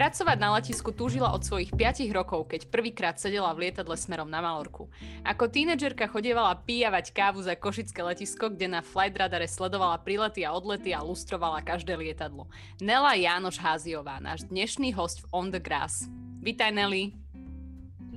[0.00, 4.40] Pracovať na letisku túžila od svojich 5 rokov, keď prvýkrát sedela v lietadle smerom na
[4.40, 4.88] Malorku.
[5.28, 10.56] Ako tínedžerka chodievala pijavať kávu za Košické letisko, kde na flight radare sledovala prilety a
[10.56, 12.48] odlety a lustrovala každé lietadlo.
[12.80, 16.08] Nela Jánoš Háziová, náš dnešný host v On the Grass.
[16.40, 17.12] Vítaj Nelly.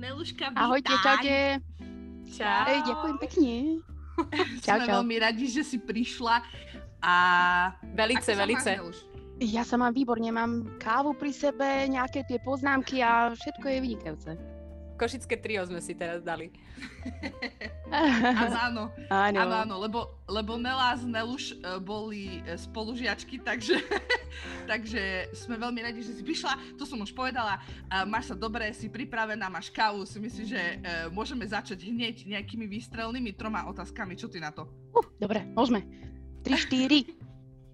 [0.00, 0.64] Neluška, vítaj.
[0.64, 1.36] Ahojte, čaute.
[2.32, 2.64] Čau.
[2.64, 3.52] Ej, ďakujem pekne.
[4.64, 4.94] Čau, Sme čau.
[5.04, 6.48] veľmi radi, že si prišla
[7.04, 7.14] a...
[7.92, 8.72] Velice, velice.
[8.72, 9.13] máš, Neluš?
[9.42, 14.30] Ja sa mám výborne, mám kávu pri sebe, nejaké tie poznámky a všetko je vynikajúce.
[14.94, 16.54] Košické trio sme si teraz dali.
[17.90, 19.38] Áno, áno, Áno.
[19.42, 23.78] áno, áno, lebo, lebo Nela a Neluš e, boli e, spolužiačky, takže,
[24.70, 26.78] takže sme veľmi radi, že si prišla.
[26.78, 27.58] To som už povedala,
[27.90, 30.76] a máš sa dobre, si pripravená, máš kávu, si myslím, že e,
[31.10, 34.14] môžeme začať hneď nejakými výstrelnými troma otázkami.
[34.14, 34.66] Čo ty na to?
[34.94, 35.82] Uh, dobre, môžeme.
[36.46, 37.23] 3, 4.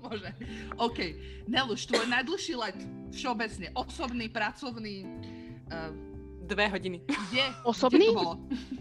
[0.01, 0.31] Môže.
[0.77, 0.99] OK.
[1.47, 2.79] Neluš, tvoj najdlhší let
[3.11, 4.95] všeobecne, osobný, pracovný,
[5.69, 5.93] uh,
[6.43, 6.99] Dve hodiny.
[7.31, 7.45] kde?
[7.63, 8.01] Osobný?
[8.03, 8.35] Kde to bolo?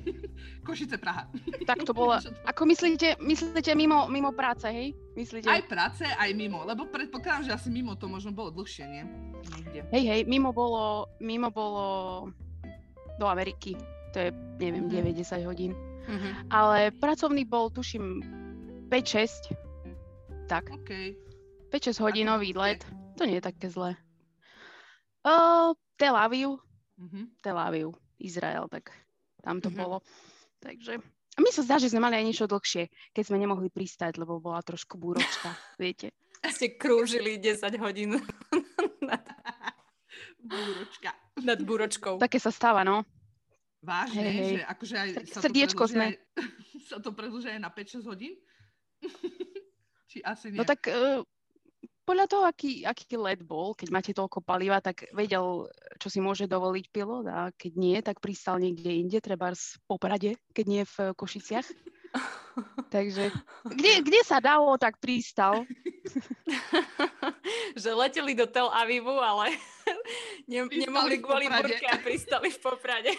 [0.66, 1.30] Košice, Praha.
[1.64, 2.18] Tak to bolo.
[2.50, 4.98] Ako myslíte, myslíte mimo, mimo práce, hej?
[5.14, 5.46] Myslíte?
[5.46, 9.04] Aj práce, aj mimo, lebo predpokladám, že asi mimo to možno bolo dlhšie, nie?
[9.54, 9.80] Niekde.
[9.92, 11.86] Hej, hej, mimo bolo, mimo bolo
[13.18, 13.78] do Ameriky.
[14.10, 15.14] To je, neviem, Mhm.
[15.14, 15.78] 9-10 hodín.
[16.08, 16.50] Mhm.
[16.50, 18.26] Ale pracovný bol, tuším,
[18.90, 19.46] 5-6.
[20.50, 20.66] Tak.
[20.74, 20.92] OK.
[21.70, 22.82] 5-6 hodinový Ako- let.
[23.16, 23.94] To nie je také zlé.
[25.22, 26.58] Uh, Tel Aviv,
[26.98, 27.38] Mhm.
[27.40, 28.90] Tel Aviv, Izrael, tak
[29.40, 29.78] tam to Mhm.
[29.78, 29.98] bolo.
[30.60, 30.98] Takže
[31.30, 32.84] a mi sa zdá, že sme mali aj niečo dlhšie,
[33.14, 36.12] keď sme nemohli pristať, lebo bola trošku búročka, viete.
[36.44, 38.20] Ste krúžili 10 hodín
[39.02, 39.24] nad,
[40.40, 41.12] Búročka.
[41.38, 42.18] nad búročkou.
[42.18, 43.04] Také sa stáva, no.
[43.80, 44.52] Vážne, Hej, hej.
[44.52, 46.06] že akože aj sa to srdiečko sme.
[46.10, 46.16] Aj,
[46.90, 48.36] sa to predlžuje aj na 5-6 hodín?
[50.10, 50.58] Či asi nie?
[50.58, 51.22] No tak uh,
[52.10, 55.70] podľa toho, aký, aký let bol, keď máte toľko paliva, tak vedel,
[56.02, 60.34] čo si môže dovoliť pilot a keď nie, tak pristal niekde inde, treba v Poprade,
[60.58, 61.70] keď nie v Košiciach.
[62.94, 63.30] Takže
[63.62, 65.70] kde, kde sa dalo, tak pristal.
[67.82, 69.54] že leteli do Tel Avivu, ale
[70.50, 73.14] ne, nemohli kvôli burke a pristali v Poprade.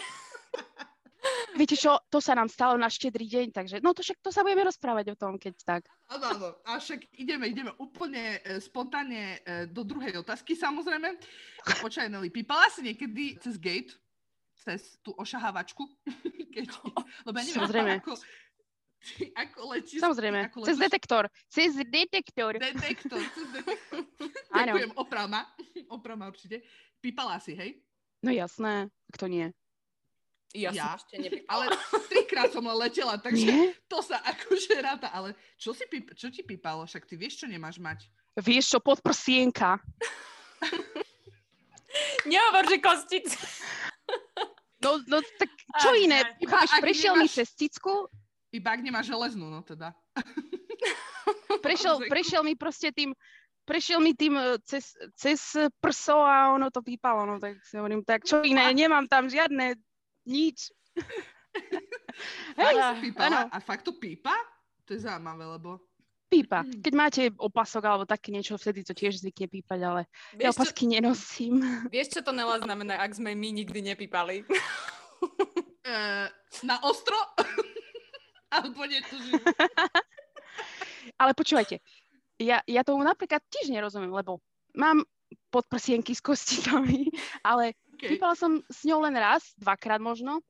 [1.61, 4.41] Viete čo, to sa nám stalo na štedrý deň, takže no to však to sa
[4.41, 5.85] budeme rozprávať o tom, keď tak.
[6.09, 6.47] Áno, áno.
[6.65, 11.21] A však ideme, ideme úplne e, spontánne e, do druhej otázky, samozrejme.
[11.85, 13.93] Počkaj, Nelly, pípala si niekedy cez gate,
[14.57, 15.85] cez tú ošahávačku?
[16.57, 16.65] Keď,
[17.29, 17.91] lebo ja neviem, Samozrejme.
[18.01, 18.11] ako,
[19.37, 19.99] ako letíš.
[20.01, 22.51] Samozrejme, ako cez letíš- detektor, cez detektor.
[22.57, 24.01] Detektor, cez detektor.
[24.49, 25.45] Ďakujem, oprama.
[25.93, 26.65] Oprama určite.
[26.97, 27.77] Pípala si, hej?
[28.25, 29.53] No jasné, kto nie.
[30.51, 30.83] Ja, Ja?
[30.89, 31.47] som ešte nepípala.
[31.47, 31.65] Ale
[32.07, 33.71] trikrát som letela, takže Nie?
[33.85, 35.07] to sa akože ráta.
[35.07, 36.83] Ale čo, si píp- čo ti pípalo?
[36.83, 38.07] Však ty vieš, čo nemáš mať.
[38.35, 39.79] Vieš čo, podprsienka.
[42.23, 43.35] Nehovor, že kostice.
[44.79, 46.19] No, no tak čo Aj, iné?
[46.21, 46.41] aj.
[46.41, 48.07] Chápeš, Ak prešiel mi nemáš- cez cicku,
[48.51, 49.95] Iba ak nemáš železnú, no teda.
[51.63, 53.15] prešiel, prešiel mi proste tým,
[53.63, 55.39] prešiel mi tým e, cez, cez
[55.79, 59.79] prso a ono to pípalo, no tak si hovorím, tak čo iné, nemám tam žiadne
[60.25, 60.73] nič.
[62.55, 63.47] Hej, si pípala?
[63.47, 63.53] áno.
[63.53, 64.33] A fakt to pípa?
[64.87, 65.79] To je zaujímavé, lebo...
[66.31, 66.63] pípa.
[66.63, 66.79] Mm.
[66.79, 70.01] Keď máte opasok alebo také niečo, vtedy to tiež zvykne pípať, ale
[70.39, 71.53] ja Vieš čo, opasky nenosím.
[71.93, 74.43] vieš, čo to Nela znamená, ak sme my nikdy nepípali?
[75.81, 76.29] E,
[76.61, 77.17] na ostro?
[78.53, 79.41] Alebo netužím.
[81.17, 81.81] Ale počúvajte,
[82.37, 84.41] ja, ja tomu napríklad tiež nerozumiem, lebo
[84.77, 85.01] mám
[85.49, 87.09] podprsienky s kosticami,
[87.41, 88.17] ale Okay.
[88.17, 90.41] Pípala som s ňou len raz, dvakrát možno,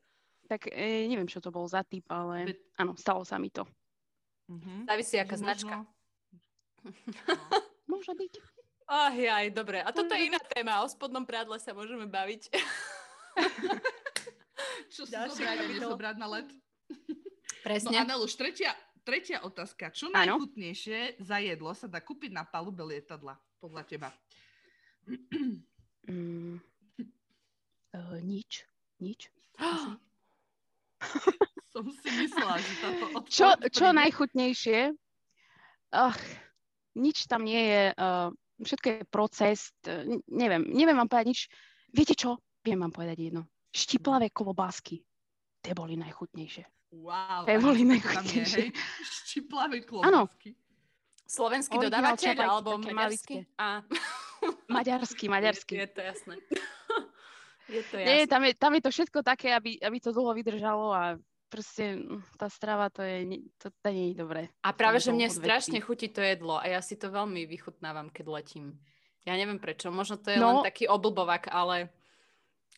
[0.48, 3.68] tak e, neviem, čo to bol za typ, ale áno, stalo sa mi to.
[4.48, 4.88] Mhm.
[4.88, 5.76] Závisí, aká Že značka.
[5.84, 6.00] možno-
[7.92, 8.34] Môže byť.
[8.88, 9.84] Ach, aj, dobre.
[9.84, 10.84] A toto je iná téma.
[10.84, 12.52] O spodnom prádle sa môžeme baviť.
[14.92, 15.72] Čo si zobrať a kapitola.
[15.76, 16.50] nezobrať na let?
[16.52, 16.56] No
[17.64, 17.96] Presne.
[18.00, 18.76] Aneluš, tretia,
[19.06, 19.92] tretia otázka.
[19.92, 24.10] Čo najchutnejšie za jedlo sa dá kúpiť na palube lietadla, podľa teba?
[26.10, 26.60] Mm.
[27.92, 28.64] Uh, nič.
[29.04, 29.28] Nič.
[31.72, 33.06] Som si myslela, že táto
[33.36, 34.96] Čo, čo najchutnejšie?
[35.92, 36.20] Ach,
[36.96, 37.84] nič tam nie je.
[37.96, 38.32] Uh,
[38.64, 39.60] všetko je proces.
[39.88, 41.40] uh, n- neviem, neviem vám povedať nič.
[41.92, 42.40] Viete čo?
[42.64, 43.44] Viem vám povedať jedno.
[43.72, 45.04] Štiplavé klobásky.
[45.60, 46.64] Tie boli najchutnejšie.
[46.92, 48.64] Wow, To je boli je, najchutnejšie.
[49.28, 50.56] Štiplavé klobásky.
[51.24, 53.48] Slovenský Originál dodávateľ alebo maďarský?
[53.56, 53.80] Á.
[54.68, 55.74] Maďarský, maďarský.
[55.80, 56.36] Je, je to jasné.
[57.72, 58.32] je to Nie, jasné.
[58.32, 61.04] tam je, tam je to všetko také, aby, aby to dlho vydržalo a
[61.52, 64.48] proste mm, tá strava, to je, to, to nie je dobré.
[64.64, 68.26] A práve, že mne strašne chutí to jedlo a ja si to veľmi vychutnávam, keď
[68.32, 68.80] letím.
[69.28, 71.92] Ja neviem prečo, možno to je no, len taký oblbovak, ale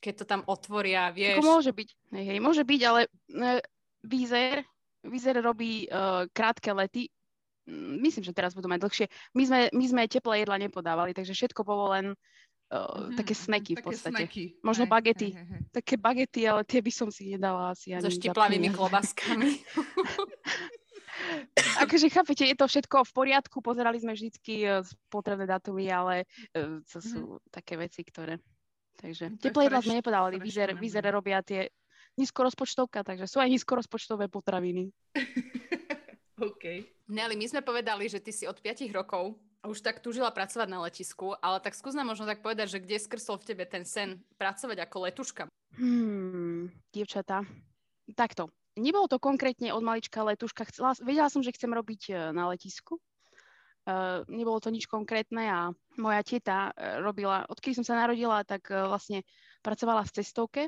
[0.03, 1.39] keď to tam otvoria, vieš.
[1.39, 3.61] Ako môže byť, hej, hej, môže byť, ale uh,
[4.03, 4.67] Vizer,
[5.07, 7.07] Vizer robí uh, krátke lety,
[7.63, 9.05] mm, myslím, že teraz budú mať dlhšie.
[9.37, 12.11] My sme, my sme teplé jedla nepodávali, takže všetko bolo len
[12.73, 13.17] mm-hmm.
[13.21, 14.25] také sneky v podstate.
[14.25, 14.57] Snacky.
[14.65, 15.29] Možno hej, bagety.
[15.37, 15.61] Hej, hej.
[15.69, 19.53] Také bagety, ale tie by som si nedala asi ani So štiplavými klobaskami.
[21.85, 24.81] akože chápete, je to všetko v poriadku, pozerali sme vždycky uh,
[25.13, 26.25] potrebné datumy, ale
[26.57, 27.53] uh, to sú mm-hmm.
[27.53, 28.41] také veci, ktoré
[28.93, 30.37] Takže teplé jedlá sme nepodávali.
[30.77, 31.69] Vizer robia tie
[32.15, 34.93] nízkorozpočtovka, takže sú aj nízkorozpočtové potraviny.
[36.47, 36.63] OK.
[37.09, 40.83] Nelly, my sme povedali, že ty si od 5 rokov už tak túžila pracovať na
[40.83, 44.19] letisku, ale tak skús nám možno tak povedať, že kde skrsol v tebe ten sen
[44.35, 45.43] pracovať ako letuška?
[45.79, 47.47] Hmm, dievčatá,
[48.13, 48.51] takto.
[48.75, 50.67] Nebolo to konkrétne od malička letuška.
[50.67, 52.97] Chcela, vedela som, že chcem robiť e, na letisku,
[53.83, 55.67] Uh, nebolo to nič konkrétne a
[55.99, 59.27] moja teta uh, robila, odkedy som sa narodila, tak vlastne
[59.59, 60.63] pracovala v cestovke.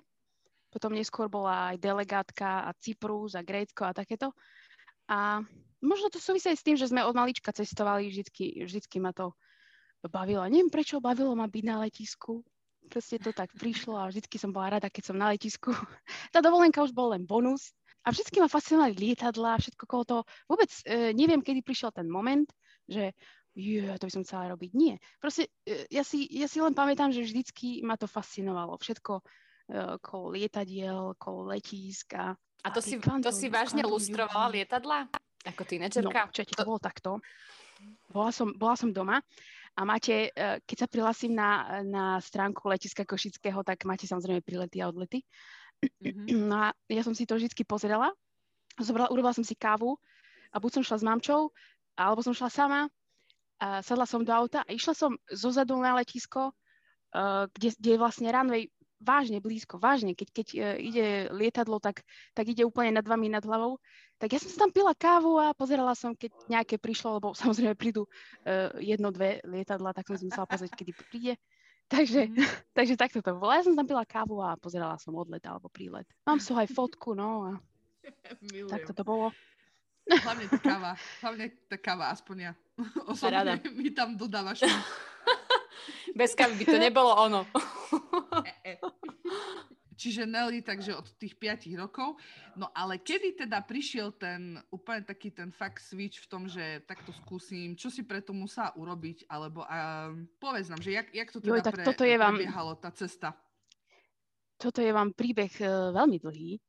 [0.67, 4.35] Potom neskôr bola aj delegátka a Cyprus a Grécko a takéto.
[5.07, 5.39] A
[5.83, 9.35] možno to súvisí aj s tým, že sme od malička cestovali, vždycky, vždycky ma to
[10.07, 10.45] bavilo.
[10.45, 12.45] Neviem, prečo bavilo ma byť na letisku.
[12.85, 15.73] Proste to tak prišlo a vždycky som bola rada, keď som na letisku.
[16.33, 17.73] Tá dovolenka už bol len bonus.
[18.05, 20.21] A vždycky ma fascinovali lietadla, všetko kolo toho.
[20.45, 22.45] Vôbec e, neviem, kedy prišiel ten moment,
[22.85, 23.17] že
[23.57, 24.71] yeah, to by som chcela robiť.
[24.77, 25.01] Nie.
[25.17, 28.77] Proste e, ja si, ja si len pamätám, že vždycky ma to fascinovalo.
[28.77, 32.37] Všetko uh, kolo lietadiel, kolo letíska.
[32.65, 35.09] A to, a si, to si vážne lustrovala lietadla?
[35.45, 36.29] Ako tínedžerka?
[36.29, 37.21] No, čo to bolo takto.
[38.09, 39.21] Bola som, bola som doma
[39.75, 44.79] a máte, e, keď sa prihlasím na, na stránku letiska Košického, tak máte samozrejme prilety
[44.79, 45.21] a odlety.
[45.83, 46.27] Mm-hmm.
[46.49, 48.09] No a ja som si to vždy pozerala,
[48.79, 49.99] zobrala, urobila som si kávu
[50.51, 51.51] a buď som šla s mamčou,
[51.99, 52.87] alebo som šla sama,
[53.59, 57.89] a sadla som do auta a išla som zo zadu na letisko, uh, kde, kde
[57.95, 58.67] je vlastne runway
[59.05, 62.01] vážne blízko, vážne, keď, keď uh, ide lietadlo, tak,
[62.33, 63.77] tak ide úplne nad vami, nad hlavou.
[64.17, 67.77] Tak ja som si tam pila kávu a pozerala som, keď nejaké prišlo, lebo samozrejme
[67.77, 71.33] prídu uh, jedno, dve lietadla, tak som si musela pozrieť, kedy príde.
[71.93, 72.33] Takže, mm.
[72.77, 73.53] takže takto to bolo.
[73.53, 76.09] Ja som tam pila kávu a pozerala som odlet alebo prílet.
[76.25, 77.51] Mám sú aj fotku, no a
[78.73, 79.29] takto to bolo.
[80.05, 80.91] Hlavne tá káva.
[81.21, 82.53] Hlavne tá káva, aspoň ja.
[83.05, 84.65] Osobne mi tam dodávaš.
[86.13, 87.41] Bez kávy by to nebolo ono.
[88.45, 88.73] E, e.
[89.95, 92.19] Čiže Nelly, takže od tých 5 rokov.
[92.59, 97.15] No ale kedy teda prišiel ten úplne taký ten fakt switch v tom, že takto
[97.15, 101.51] skúsim, čo si preto musela urobiť, alebo a, povedz nám, že jak, jak to teda
[101.55, 103.31] Joj, tak pre, toto je vám, prebiehalo, tá cesta?
[104.59, 106.59] Toto je vám príbeh uh, veľmi dlhý,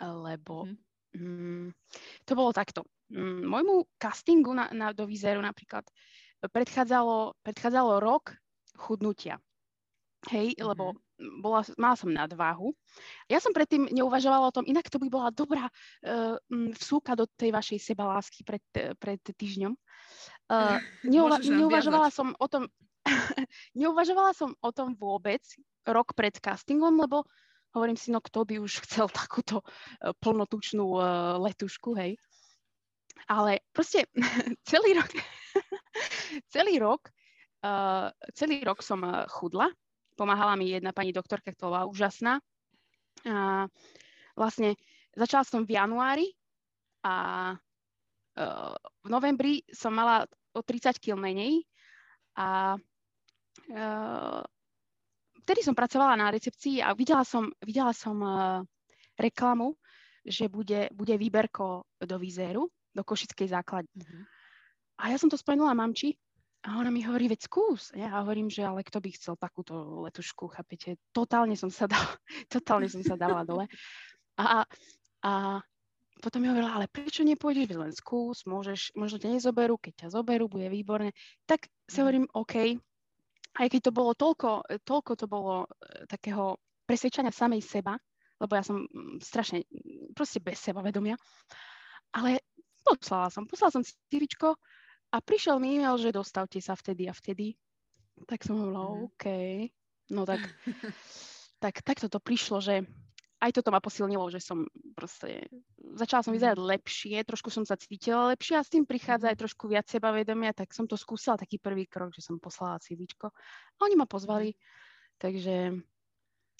[0.00, 1.72] lebo mm-hmm Mm,
[2.28, 2.84] to bolo takto.
[3.08, 5.88] Mm, môjmu castingu na, na, do výzeru napríklad
[6.46, 8.38] predchádzalo, predchádzalo rok
[8.78, 9.38] chudnutia.
[10.30, 10.66] Hej, mm-hmm.
[10.66, 10.98] lebo
[11.42, 12.74] bola, mala som nadváhu.
[13.30, 16.38] Ja som predtým neuvažovala o tom, inak to by bola dobrá uh,
[16.78, 18.62] vsúka do tej vašej sebalásky pred,
[18.98, 19.74] pred týždňom.
[20.48, 22.72] Uh, neuva- neuvažovala som o tom,
[23.76, 25.44] neuvažovala som o tom vôbec
[25.84, 27.28] rok pred castingom, lebo
[27.76, 29.64] Hovorím si, no kto by už chcel takúto e,
[30.24, 32.16] plnotučnú uh, letušku, hej.
[33.28, 34.08] Ale proste
[34.70, 35.10] celý rok,
[36.54, 37.10] celý rok,
[37.64, 39.70] uh, celý rok som chudla.
[40.18, 42.42] Pomáhala mi jedna pani doktorka, ktorá bola úžasná.
[43.26, 43.66] A
[44.34, 44.78] vlastne
[45.14, 46.26] začala som v januári
[47.02, 47.14] a
[47.54, 51.62] uh, v novembri som mala o 30 kg menej
[52.38, 54.42] a uh,
[55.42, 58.62] vtedy som pracovala na recepcii a videla som, videla som uh,
[59.18, 59.74] reklamu,
[60.22, 63.90] že bude, bude výberko do Vizéru, do Košickej základne.
[63.98, 64.37] Mm-hmm.
[64.98, 66.18] A ja som to spomenula mamči
[66.66, 67.94] a ona mi hovorí, veď skús.
[67.94, 70.98] Ja hovorím, že ale kto by chcel takúto letušku, chápete?
[71.14, 72.18] Totálne som sa dala,
[72.54, 73.70] totálne som sa dala dole.
[74.38, 74.66] A,
[75.22, 75.32] a
[76.18, 80.50] potom mi hovorila, ale prečo nepôjdeš, len skús, môžeš, možno ťa nezoberú, keď ťa zoberú,
[80.50, 81.14] bude výborné.
[81.46, 82.02] Tak si mhm.
[82.02, 82.54] hovorím, OK,
[83.58, 85.68] aj keď to bolo toľko, toľko to bolo e,
[86.06, 87.98] takého presvedčania samej seba,
[88.38, 91.18] lebo ja som mm, strašne mm, proste bez seba vedomia,
[92.14, 92.42] ale
[92.86, 94.54] poslala som, poslala som CVčko
[95.08, 97.56] a prišiel mi e-mail, že dostavte sa vtedy a vtedy.
[98.26, 99.00] Tak som hovorila, mm.
[99.08, 99.24] OK.
[100.12, 100.42] No tak,
[101.62, 102.84] tak, tak toto prišlo, že
[103.38, 104.66] aj toto ma posilnilo, že som
[104.98, 105.46] proste,
[105.94, 106.68] začala som vyzerať mhm.
[106.74, 109.32] lepšie, trošku som sa cítila lepšie a s tým prichádza mhm.
[109.34, 113.30] aj trošku viac sebavedomia, tak som to skúsila, taký prvý krok, že som poslala CVčko
[113.30, 114.58] a oni ma pozvali, mhm.
[115.22, 115.54] takže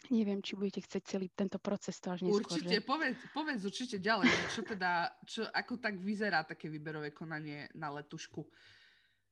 [0.07, 2.47] neviem, či budete chcieť celý tento proces to až neskôr.
[2.47, 2.87] Určite, že?
[2.87, 8.47] povedz, povedz určite ďalej, čo teda, čo, ako tak vyzerá také výberové konanie na letušku.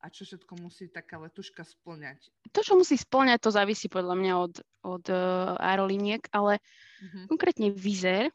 [0.04, 2.30] a čo všetko musí taká letuška splňať?
[2.52, 4.54] To, čo musí splňať, to závisí podľa mňa od,
[4.86, 7.26] od uh, aerolíniek, ale uh-huh.
[7.26, 8.30] konkrétne Vizer,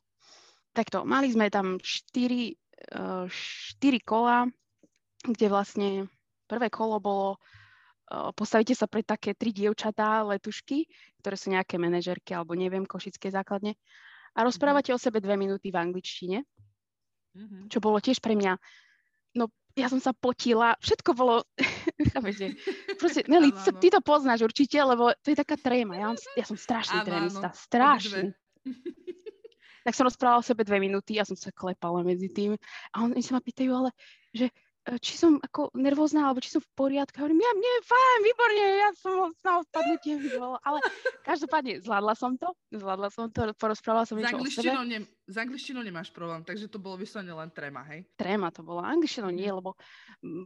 [0.74, 2.12] takto, mali sme tam 4,
[2.98, 4.50] uh, 4 kola,
[5.22, 5.90] kde vlastne
[6.50, 7.30] prvé kolo bolo
[8.36, 10.88] postavíte sa pre také tri dievčatá letušky,
[11.24, 13.80] ktoré sú nejaké manažerky alebo neviem, košické základne
[14.36, 15.00] a rozprávate uh-huh.
[15.00, 16.38] o sebe dve minúty v angličtine,
[17.36, 17.68] uh-huh.
[17.68, 18.56] čo bolo tiež pre mňa
[19.36, 21.48] no ja som sa potila, všetko bolo,
[22.12, 22.60] chápete,
[23.00, 23.80] proste, Nelly, áno.
[23.80, 27.48] ty to poznáš určite, lebo to je taká tréma, ja, ja som strašný áno, trémista,
[27.56, 28.36] strašný.
[29.86, 32.54] tak som rozprávala o sebe dve minúty a som sa klepala medzi tým
[32.94, 33.90] a oni sa ma pýtajú, ale
[34.30, 34.52] že
[34.82, 37.22] či som ako nervózna, alebo či som v poriadku.
[37.22, 39.14] Hovorím, ja, mne fajn, výborne, ja som
[39.46, 40.58] na odpadnutie vyvolala.
[40.66, 40.80] Ale
[41.22, 44.74] každopádne zvládla som to, zvládla som to, porozprávala som niečo o sebe.
[44.90, 48.10] Ne, s angličtinou nemáš problém, takže to bolo vyslovene len tréma, hej?
[48.18, 49.62] Tréma to bola, angličtinou nie, mhm.
[49.62, 49.78] lebo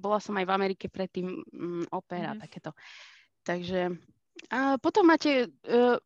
[0.04, 2.40] bola som aj v Amerike predtým m, opera, mm.
[2.44, 2.76] takéto.
[3.46, 3.96] Takže
[4.52, 5.98] a potom máte, uh,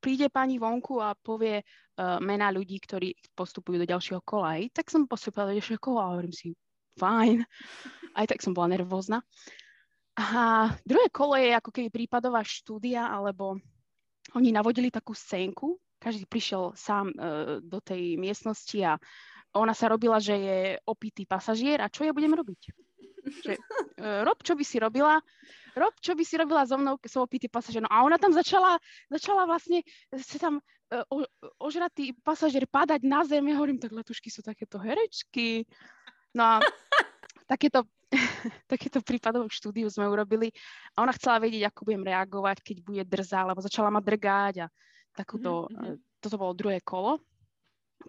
[0.00, 4.72] príde pani vonku a povie uh, mená ľudí, ktorí postupujú do ďalšieho kola, hej?
[4.72, 6.56] tak som postupovala do ďalšieho kola a hovorím si,
[6.98, 7.46] fajn.
[8.18, 9.22] Aj tak som bola nervózna.
[10.18, 13.54] A druhé kolo je ako keby prípadová štúdia, alebo
[14.34, 18.98] oni navodili takú scénku, každý prišiel sám uh, do tej miestnosti a
[19.54, 20.58] ona sa robila, že je
[20.90, 22.60] opitý pasažier a čo ja budem robiť?
[23.46, 23.54] Že,
[24.02, 25.22] uh, rob, čo by si robila,
[25.78, 27.86] rob, čo by si robila so mnou, keď som opitý pasažier.
[27.86, 30.58] No a ona tam začala, začala vlastne sa tam
[31.10, 31.22] o,
[31.62, 33.46] ožratý pasažier padať na zem.
[33.46, 35.62] Ja hovorím, tak letušky sú takéto herečky.
[36.36, 36.54] No a
[37.48, 37.88] takéto,
[38.72, 40.52] takéto prípadovú štúdiu sme urobili
[40.96, 44.66] a ona chcela vedieť, ako budem reagovať, keď bude drzá, lebo začala ma drgať a
[45.16, 46.20] takúto, mm-hmm.
[46.20, 47.18] toto bolo druhé kolo.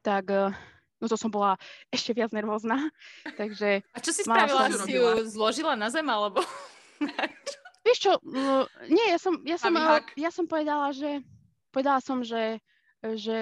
[0.05, 0.53] Tak eh,
[0.99, 1.55] no to som bola
[1.89, 2.91] ešte viac nervózna.
[3.39, 4.69] Takže a čo si spravila?
[4.69, 4.85] Som...
[4.85, 6.43] Si ju zložila na zem, alebo...
[7.79, 9.71] Vieš čo, no, nie, ja som, ja som,
[10.19, 11.23] ja som povedala, že
[11.71, 12.59] povedala som, že
[12.99, 13.39] že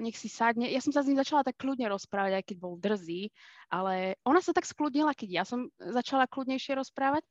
[0.00, 0.68] nech si sadne.
[0.72, 3.28] Ja som sa s ním začala tak kľudne rozprávať, aj keď bol drzý,
[3.68, 7.24] ale ona sa tak skľudnila, keď ja som začala kľudnejšie rozprávať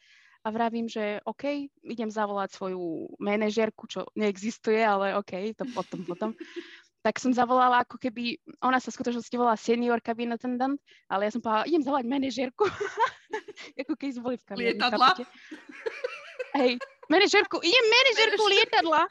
[0.46, 6.30] a vravím, že OK, idem zavolať svoju manažerku, čo neexistuje, ale OK, to potom, potom.
[7.02, 10.78] tak som zavolala ako keby, ona sa v skutočnosti volá senior cabin attendant,
[11.10, 12.64] ale ja som povedala, idem zavolať manažerku.
[13.82, 14.66] ako keď sme boli v kabine.
[14.78, 15.10] Lietadla?
[16.58, 16.72] Hej,
[17.10, 19.02] manažerku, idem manažerku lietadla.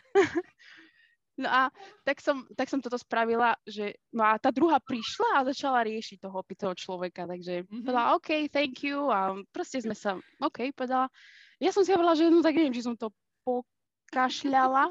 [1.37, 1.69] No a
[2.01, 6.25] tak som, tak som toto spravila, že no a tá druhá prišla a začala riešiť
[6.25, 7.85] toho opitého človeka, takže mm-hmm.
[7.85, 11.13] povedala OK, thank you a proste sme sa, OK, povedala.
[11.61, 13.13] Ja som si hovorila, že no tak neviem, či som to
[13.45, 14.89] pokašľala,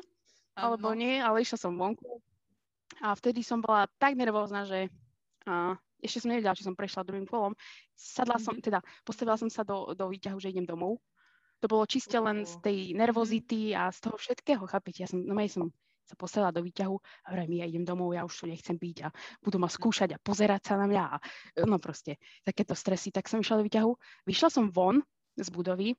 [0.53, 2.21] alebo nie, ale išla som vonku
[3.01, 4.87] a vtedy som bola tak nervózna, že
[5.49, 7.57] a, ešte som nevedela, či som prešla druhým kolom.
[7.97, 8.63] Sadla som, mhm.
[8.63, 11.01] teda postavila som sa do, do výťahu, že idem domov.
[11.63, 15.07] To bolo čiste len z tej nervozity a z toho všetkého, chápete?
[15.07, 15.71] Ja som, no som
[16.05, 19.09] sa postavila do výťahu a hovorím, ja idem domov, ja už tu nechcem byť a
[19.41, 21.15] budú ma skúšať a pozerať sa na mňa a
[21.65, 23.09] no proste takéto stresy.
[23.09, 23.91] Tak som išla do výťahu,
[24.29, 25.01] vyšla som von
[25.35, 25.97] z budovy,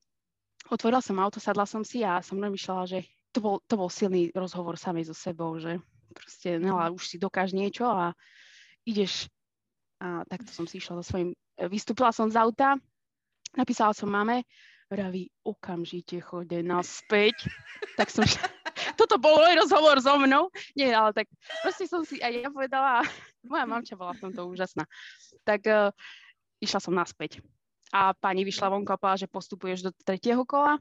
[0.70, 2.98] otvorila som auto, sadla som si a som myšľala, že
[3.34, 5.76] to bol, to bol silný rozhovor samej so sebou, že
[6.14, 8.16] proste, Nela, už si dokáž niečo a
[8.88, 9.28] ideš.
[10.00, 11.36] A takto som si išla so svojím,
[11.68, 12.76] vystúpila som z auta,
[13.56, 14.44] napísala som mame,
[14.88, 17.48] vraví, okamžite chode naspäť,
[17.98, 18.22] tak som
[18.96, 20.48] toto bol môj rozhovor so mnou.
[20.72, 21.28] Nie, ale tak
[21.60, 23.04] proste som si aj ja povedala,
[23.50, 24.88] moja mamča bola v tomto úžasná.
[25.44, 25.92] Tak uh,
[26.58, 27.44] išla som naspäť.
[27.94, 30.80] A pani vyšla vonku a povedala, že postupuješ do tretieho kola.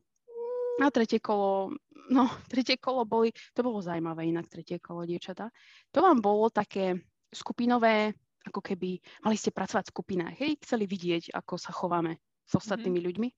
[0.76, 1.72] A tretie kolo,
[2.12, 5.52] no, tretie kolo boli, to bolo zaujímavé inak, tretie kolo, dievčatá.
[5.96, 7.00] To vám bolo také
[7.32, 12.54] skupinové, ako keby mali ste pracovať v skupinách, hej, chceli vidieť, ako sa chováme s
[12.54, 13.08] ostatnými mm-hmm.
[13.10, 13.30] ľuďmi.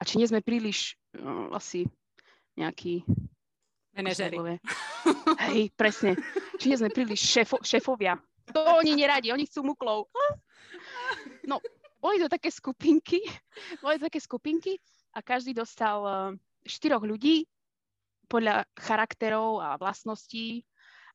[0.00, 1.84] A či nie sme príliš uh, asi
[2.56, 3.04] nejaký
[3.94, 4.38] Menežeri.
[5.50, 6.18] Hej, presne.
[6.58, 8.18] Či sme príliš šéfo, šéfovia.
[8.52, 10.10] To oni neradi, oni chcú muklov.
[11.46, 11.62] No,
[12.02, 13.22] boli to také skupinky,
[13.80, 14.76] boli to také skupinky
[15.16, 16.14] a každý dostal uh,
[16.66, 17.48] štyroch ľudí
[18.28, 20.66] podľa charakterov a vlastností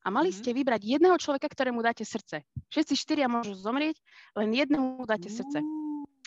[0.02, 0.40] a mali mm-hmm.
[0.42, 2.42] ste vybrať jedného človeka, ktorému dáte srdce.
[2.72, 4.00] Všetci štyria môžu zomrieť,
[4.40, 5.60] len jednému dáte srdce.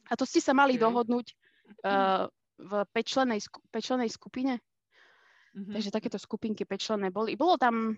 [0.06, 0.82] A to ste sa mali okay.
[0.84, 1.26] dohodnúť
[1.82, 2.28] uh,
[2.60, 3.40] v pečlenej,
[3.72, 4.60] pečlenej skupine.
[5.52, 5.74] Mm-hmm.
[5.76, 7.36] Takže takéto skupinky pečlené boli.
[7.36, 7.92] Bolo tam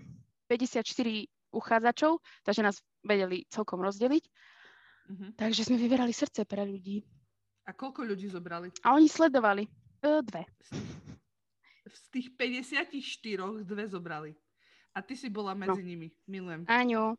[0.51, 0.83] 54
[1.55, 4.25] uchádzačov, takže nás vedeli celkom rozdeliť.
[5.05, 5.31] Mm-hmm.
[5.39, 7.07] Takže sme vyberali srdce pre ľudí.
[7.65, 8.69] A koľko ľudí zobrali?
[8.85, 9.65] A oni sledovali.
[10.05, 10.45] E, dve.
[11.85, 14.33] Z tých 54 dve zobrali.
[14.95, 15.89] A ty si bola medzi no.
[15.89, 16.09] nimi.
[16.31, 16.67] Milujem.
[16.71, 17.19] Áňo.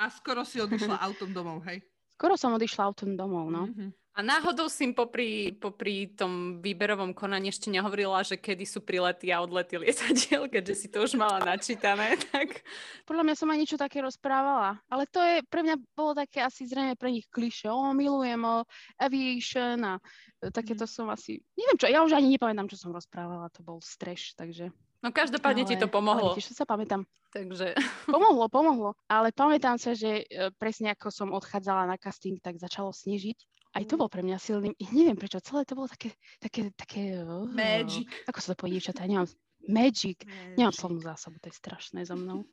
[0.00, 1.82] A skoro si odišla autom domov, hej?
[2.18, 3.66] Skoro som odišla autom domov, no.
[3.70, 4.01] Mhm.
[4.12, 9.32] A náhodou si im popri, popri tom výberovom konaní ešte nehovorila, že kedy sú prilety
[9.32, 12.60] a odlety lietadiel, keďže si to už mala načítané, tak...
[13.08, 16.68] Podľa mňa som aj niečo také rozprávala, ale to je, pre mňa bolo také asi
[16.68, 18.68] zrejme pre nich kliše, o, milujem o,
[19.00, 19.96] aviation a
[20.44, 23.80] e, takéto som asi, neviem čo, ja už ani nepamätám, čo som rozprávala, to bol
[23.80, 24.68] streš, takže...
[25.00, 26.36] No každopádne ti to Ale pomohlo.
[26.36, 27.08] čo sa pamätám.
[27.32, 27.72] Takže
[28.12, 32.92] Pomohlo, pomohlo, ale pamätám sa, že e, presne ako som odchádzala na casting, tak začalo
[32.92, 33.40] snežiť.
[33.72, 37.24] Aj to bol pre mňa silný, neviem prečo, celé to bolo také, také, také...
[37.24, 38.04] oh, Magic.
[38.28, 39.24] Ako sa to povie, dievčatá, nemám...
[39.64, 40.28] Magic.
[40.56, 40.76] Nemám Magic.
[40.76, 42.44] slovnú zásobu, to je strašné so mnou.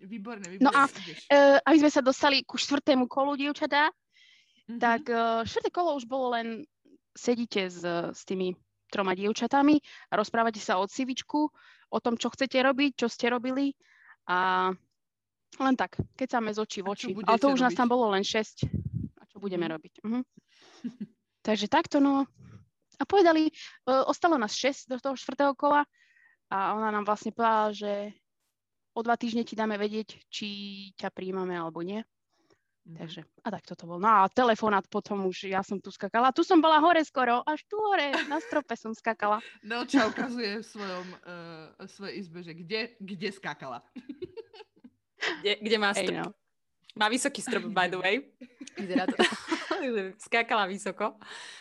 [0.00, 0.64] Výborné, výborné.
[0.64, 0.88] No a.
[1.28, 3.92] Uh, aby sme sa dostali ku štvrtému kolu, dievčatá,
[4.64, 4.80] Mhm.
[4.80, 6.64] tak uh, štvrté kolo už bolo len
[7.12, 8.56] sedíte s, s tými
[8.88, 9.76] troma dievčatami
[10.08, 11.52] a rozprávate sa o civičku,
[11.92, 13.76] o tom, čo chcete robiť, čo ste robili
[14.24, 14.72] a
[15.60, 17.06] len tak, keď sa z očí v oči.
[17.12, 17.78] Ale to už nás robiť?
[17.78, 18.64] tam bolo len 6.
[19.20, 19.72] A čo budeme Mhm.
[19.76, 19.94] robiť?
[20.00, 20.20] Mhm.
[21.46, 22.24] Takže takto, no.
[23.00, 23.50] A povedali,
[23.90, 25.82] uh, ostalo nás 6 do toho štvrtého kola
[26.48, 28.14] a ona nám vlastne povedala, že
[28.94, 30.48] o dva týždne ti dáme vedieť, či
[30.94, 32.00] ťa príjmame alebo nie.
[32.84, 32.96] Mhm.
[33.00, 33.96] Takže, a tak toto bol.
[33.96, 36.36] No a telefonát potom už, ja som tu skakala.
[36.36, 39.40] Tu som bola hore skoro, až tu hore, na strope som skakala.
[39.64, 43.80] Nelča ukazuje v svojom, uh, svojej izbe, že kde, kde skákala.
[45.40, 46.28] kde, kde má strop?
[46.28, 46.32] no.
[46.94, 48.22] Má vysoký strop, by the way.
[48.78, 49.18] Vyzerá to.
[50.26, 51.16] Skákala vysoko.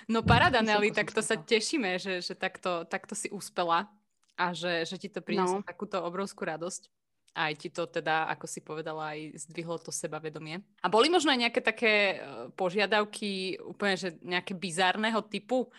[0.09, 3.89] No Vysoko Nelly, tak to sa tešíme, že, že takto, takto si uspela
[4.37, 5.67] a že, že ti to prinieslo No.
[5.67, 6.89] takúto obrovskú radosť.
[7.33, 10.61] Aj ti to teda, ako si povedala, aj zdvihlo to sebavedomie.
[10.85, 15.73] A boli možno aj nejaké také eh, požiadavky úplne, že nejaké bizárneho typu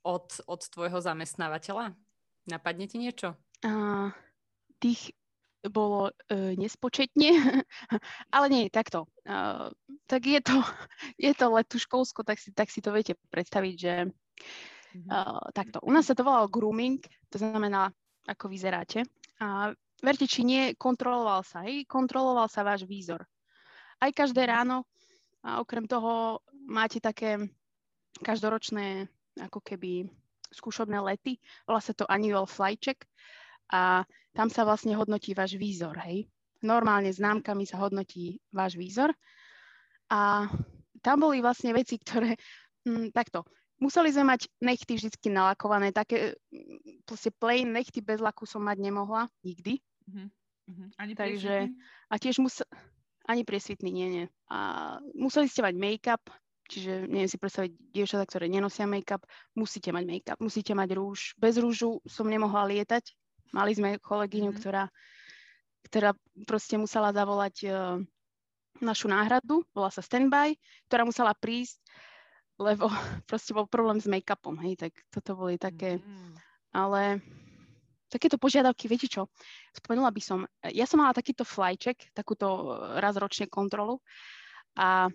[0.00, 1.92] od, od tvojho zamestnávateľa?
[2.48, 3.36] Napadne ti niečo?
[3.60, 4.08] A
[4.78, 5.12] tých
[5.68, 7.30] bolo e, nespočetne,
[8.36, 9.06] ale nie, takto.
[9.26, 9.70] Uh,
[10.06, 10.56] tak je to,
[11.26, 13.92] je to letuškovsko, tak si, tak si to viete predstaviť, že
[14.96, 15.08] Mhm.
[15.12, 15.78] Uh, takto.
[15.84, 17.92] U nás sa to volalo grooming, to znamená,
[18.24, 19.04] ako vyzeráte.
[19.44, 23.20] A verte, či nie, kontroloval sa, hej, kontroloval sa váš výzor.
[24.00, 24.88] Aj každé ráno
[25.44, 27.36] a okrem toho máte také
[28.24, 30.08] každoročné ako keby
[30.48, 31.36] skúšobné lety,
[31.68, 33.04] volá sa to annual flight check
[33.72, 36.28] a tam sa vlastne hodnotí váš výzor, hej.
[36.64, 39.12] Normálne známkami sa hodnotí váš výzor
[40.10, 40.46] a
[41.02, 42.34] tam boli vlastne veci, ktoré,
[42.86, 43.44] hm, takto,
[43.80, 48.78] museli sme mať nechty vždy nalakované, také mm, proste plain nechty bez laku som mať
[48.80, 49.80] nemohla, nikdy.
[50.08, 50.26] Mhm.
[50.66, 50.86] Mhm.
[50.98, 51.78] Ani Takže- priesvitný?
[52.10, 52.66] A tiež musel,
[53.26, 54.26] ani priesvitný, nie, nie.
[54.50, 54.58] A
[55.14, 56.22] museli ste mať make-up,
[56.66, 59.22] čiže neviem si predstaviť dievčatá, ktoré nenosia make-up,
[59.54, 61.34] musíte mať make-up, musíte mať rúž.
[61.38, 63.14] Bez rúžu som nemohla lietať.
[63.56, 64.58] Mali sme kolegyňu, Mhm.
[64.60, 64.84] ktorá,
[65.88, 66.10] ktorá
[66.44, 67.68] proste musela zavolať e,
[68.84, 70.60] našu náhradu, volá sa standby,
[70.92, 71.80] ktorá musela prísť,
[72.60, 72.88] lebo
[73.30, 76.36] proste bol problém s make-upom, hej, tak toto boli také, Mhm.
[76.76, 77.24] ale
[78.12, 79.26] takéto požiadavky, viete čo,
[79.72, 82.64] spomenula by som, ja som mala takýto flycheck, takúto e,
[83.00, 84.04] raz ročne kontrolu
[84.76, 85.08] a,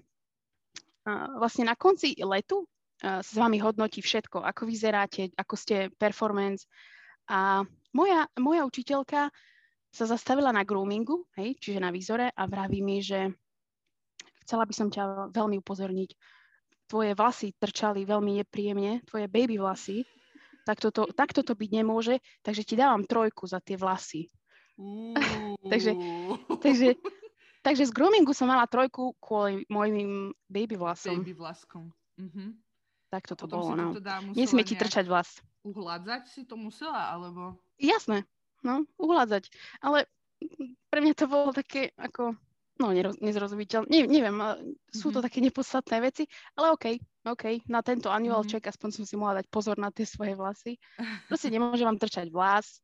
[1.06, 2.65] a vlastne na konci letu
[3.06, 6.65] a, sa s vami hodnotí všetko, ako vyzeráte, ako ste performance
[7.30, 7.62] a
[7.95, 9.32] moja, moja učiteľka
[9.91, 13.27] sa zastavila na groomingu, hej, čiže na výzore a vraví mi, že
[14.47, 16.10] chcela by som ťa veľmi upozorniť,
[16.88, 20.04] tvoje vlasy trčali veľmi nepríjemne, tvoje baby vlasy,
[20.63, 24.27] tak toto, tak toto byť nemôže, takže ti dávam trojku za tie vlasy.
[25.71, 25.93] Takže-.
[26.62, 26.95] Takže,
[27.62, 31.21] takže z groomingu som mala trojku kvôli mojim baby vlasom.
[31.21, 31.91] Baby vlaskom.
[32.17, 32.70] Mhm.
[33.12, 33.91] Tak toto bolo, si to no.
[34.00, 35.43] teda Nesmie ti trčať vlas.
[35.67, 37.60] Uhládzať si to musela, alebo...
[37.76, 38.24] Jasné,
[38.63, 39.52] no, uhládzať.
[39.84, 40.08] Ale
[40.88, 42.39] pre mňa to bolo také ako,
[42.80, 43.91] no, neroz, nezrozumiteľné.
[43.91, 44.38] Ne, neviem,
[44.89, 45.26] sú to Mhm.
[45.28, 46.24] také nepodstatné veci,
[46.56, 46.86] ale OK,
[47.28, 48.50] OK, na tento annual Mhm.
[48.50, 50.80] check aspoň som si mohla dať pozor na tie svoje vlasy.
[51.28, 52.80] Proste nemôže vám trčať vlas,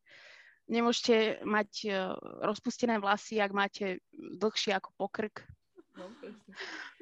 [0.67, 5.47] nemôžete mať uh, rozpustené vlasy, ak máte dlhšie ako pokrk.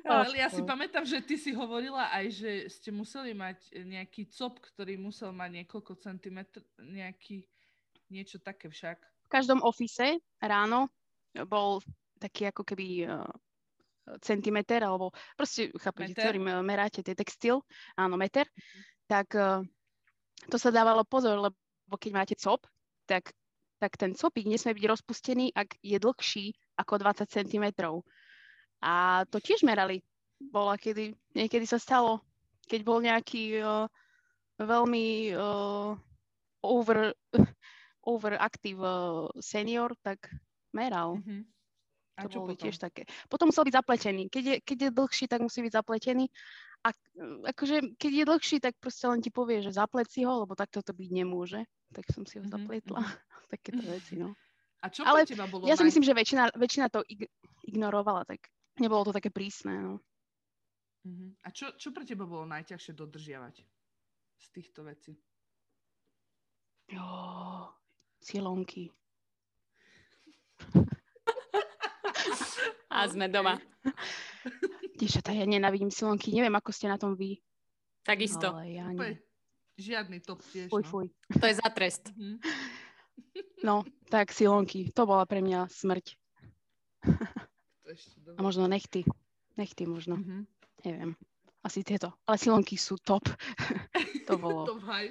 [0.05, 0.67] Ale ja si no.
[0.69, 5.63] pamätám, že ty si hovorila aj, že ste museli mať nejaký cop, ktorý musel mať
[5.63, 7.43] niekoľko centimetrov, nejaký,
[8.13, 8.97] niečo také však.
[9.25, 10.87] V každom ofise ráno
[11.49, 11.81] bol
[12.21, 13.25] taký ako keby uh,
[14.21, 16.23] centimeter, alebo proste, chápete, Meter?
[16.23, 17.65] ktorým uh, meráte tie textil,
[17.97, 18.47] áno, meter,
[19.09, 19.65] tak uh,
[20.47, 22.63] to sa dávalo pozor, lebo keď máte cop,
[23.09, 23.33] tak,
[23.81, 26.45] tak ten copík nesmie byť rozpustený, ak je dlhší
[26.77, 27.65] ako 20 cm.
[28.85, 30.05] A to tiež merali.
[30.37, 32.21] Bola kedy, niekedy sa stalo,
[32.69, 33.89] keď bol nejaký uh,
[34.61, 35.95] veľmi uh,
[36.61, 37.15] over,
[38.03, 40.29] overactive uh, senior, tak
[40.69, 41.17] meral.
[41.17, 41.49] Mhm.
[42.15, 42.71] A To boli potom?
[42.71, 43.03] tiež také.
[43.27, 44.31] Potom musel byť zapletený.
[44.31, 46.31] Keď je, keď je dlhší, tak musí byť zapletený.
[46.87, 46.95] A
[47.51, 50.79] akože, keď je dlhší, tak proste len ti povie, že zaplet si ho, lebo takto
[50.79, 51.59] to byť nemôže.
[51.91, 53.03] Tak som si ho Mhm, zapletla.
[53.51, 54.31] Takéto veci, no.
[54.79, 57.27] A čo Ale teba bolo Ja si naj- myslím, že väčšina, väčšina to ig-
[57.67, 58.47] ignorovala, tak
[58.79, 59.93] nebolo to také prísne, no.
[61.05, 61.37] Mhm.
[61.45, 63.55] A čo, čo pre teba bolo najťažšie dodržiavať
[64.41, 65.13] z týchto vecí?
[66.89, 67.05] Jo,
[68.21, 68.89] silonky.
[72.95, 73.59] A sme doma.
[74.95, 76.31] Dievčatá, ja nenávidím silonky.
[76.31, 77.43] Neviem, ako ste na tom vy.
[78.07, 78.55] Takisto.
[78.55, 79.19] Ale ja nie.
[79.75, 80.71] žiadny top tiež.
[80.71, 80.89] Fuj, no.
[80.89, 81.05] fuj.
[81.35, 82.07] To je za trest.
[82.15, 82.39] Mhm.
[83.65, 84.93] No, tak silonky.
[84.95, 86.15] To bola pre mňa smrť.
[87.95, 88.43] Ešte A dobre.
[88.43, 89.07] možno nechty.
[89.55, 90.19] Nechty možno.
[90.19, 90.43] Mhm.
[90.83, 91.11] Neviem.
[91.63, 92.13] Asi tieto.
[92.27, 93.25] Ale silonky sú top.
[94.27, 94.67] to bolo.
[94.67, 95.09] Top high.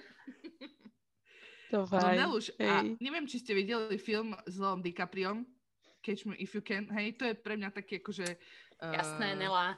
[1.73, 2.15] To No vaj.
[2.15, 5.43] Neluš, a neviem, či ste videli film s Leom DiCapriom,
[6.07, 8.27] Catch Me If You Can, hej, to je pre mňa taký akože...
[8.79, 9.75] eh, Jasné, Nela.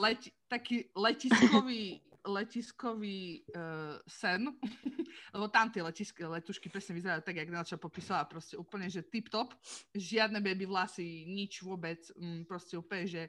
[0.00, 4.52] leti, taký letiskový, letiskový uh, sen,
[5.34, 9.56] lebo tam tie letiské letušky presne vyzerajú tak, jak Nelča popísala, proste úplne, že tip-top,
[9.96, 13.22] žiadne baby vlasy, nič vôbec, mm, proste úplne, že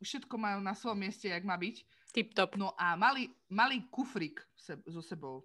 [0.00, 1.76] všetko majú na svojom mieste, jak má byť.
[2.16, 2.56] Tip top.
[2.56, 5.44] No a mali, mali kufrik se, so sebou.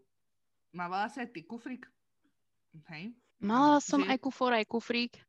[0.71, 1.85] Mávala si aj ty kufrik?
[2.89, 3.13] Hej?
[3.43, 5.19] Mala som že- aj kufor, aj kufrík.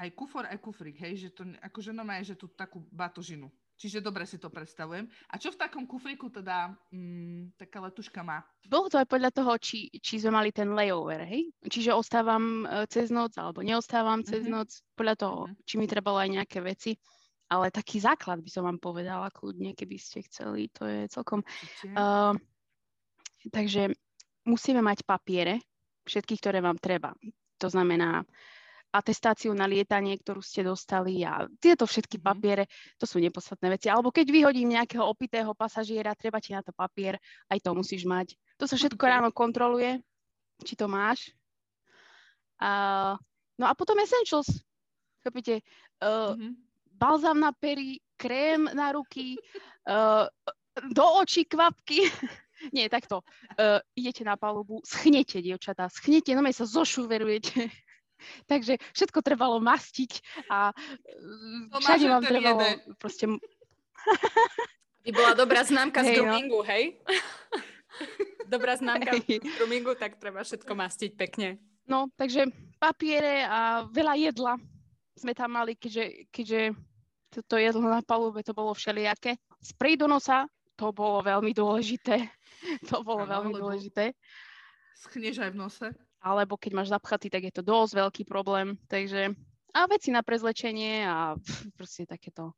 [0.00, 3.52] Aj kufor, aj kufrik, hej, že to akože no že tú takú batožinu.
[3.80, 5.08] Čiže dobre si to predstavujem.
[5.32, 8.44] A čo v takom kufriku teda mm, taká letuška má?
[8.68, 11.48] Bolo to aj podľa toho, či, či sme mali ten layover, hej?
[11.64, 14.52] Čiže ostávam e, cez noc, alebo neostávam cez Mhm.
[14.52, 15.56] noc, podľa toho, Mhm.
[15.64, 16.92] či mi trebalo aj nejaké veci.
[17.48, 20.68] Ale taký základ by som vám povedala kľudne, keby ste chceli.
[20.76, 21.42] To je celkom...
[21.96, 22.36] Uh,
[23.50, 23.90] takže
[24.46, 25.58] musíme mať papiere,
[26.04, 27.10] všetky, ktoré vám treba.
[27.58, 28.22] To znamená
[28.90, 32.24] atestáciu na lietanie, ktorú ste dostali a tieto všetky Mhm.
[32.26, 32.64] papiere,
[32.98, 33.86] to sú nepodstatné veci.
[33.86, 37.16] Alebo keď vyhodím nejakého opitého pasažiera, treba ti na to papier,
[37.48, 38.34] aj to musíš mať.
[38.58, 40.02] To sa všetko ráno kontroluje,
[40.66, 41.30] či to máš.
[42.60, 43.16] A,
[43.56, 44.50] no a potom essentials.
[45.22, 45.62] Chápete?
[46.02, 46.56] Uh, Mhm.
[46.92, 49.36] balzám na pery, krém na ruky,
[49.88, 50.28] uh,
[50.92, 52.04] do očí kvapky.
[52.72, 53.24] Nie, takto.
[53.56, 57.72] Uh, idete na palubu, schnete, dievčatá, schnete, no sa zošuverujete.
[58.46, 60.10] Takže všetko trebalo mastiť
[60.48, 60.72] a
[61.72, 62.94] To všade vám trebalo jede.
[62.96, 63.24] proste...
[65.04, 66.22] By bola dobrá známka z Hej, no.
[66.28, 66.84] groomingu, hej?
[68.52, 69.40] dobrá známka Hej.
[69.40, 71.56] z groomingu, tak treba všetko mastiť pekne.
[71.88, 74.54] No, takže papiere a veľa jedla
[75.16, 76.60] sme tam mali, keďže, keďže
[77.30, 79.36] toto jedlo na palube to bolo všelijaké.
[79.60, 82.16] Sprej do nosa, to bolo veľmi dôležité.
[82.92, 84.12] To bolo Áno, veľmi dôležité.
[84.92, 85.86] Schneš aj v nose?
[86.20, 88.76] Alebo keď máš zapchatý, tak je to dosť veľký problém.
[88.86, 89.32] Takže
[89.70, 91.34] a veci na prezlečenie a
[91.78, 92.54] proste takéto.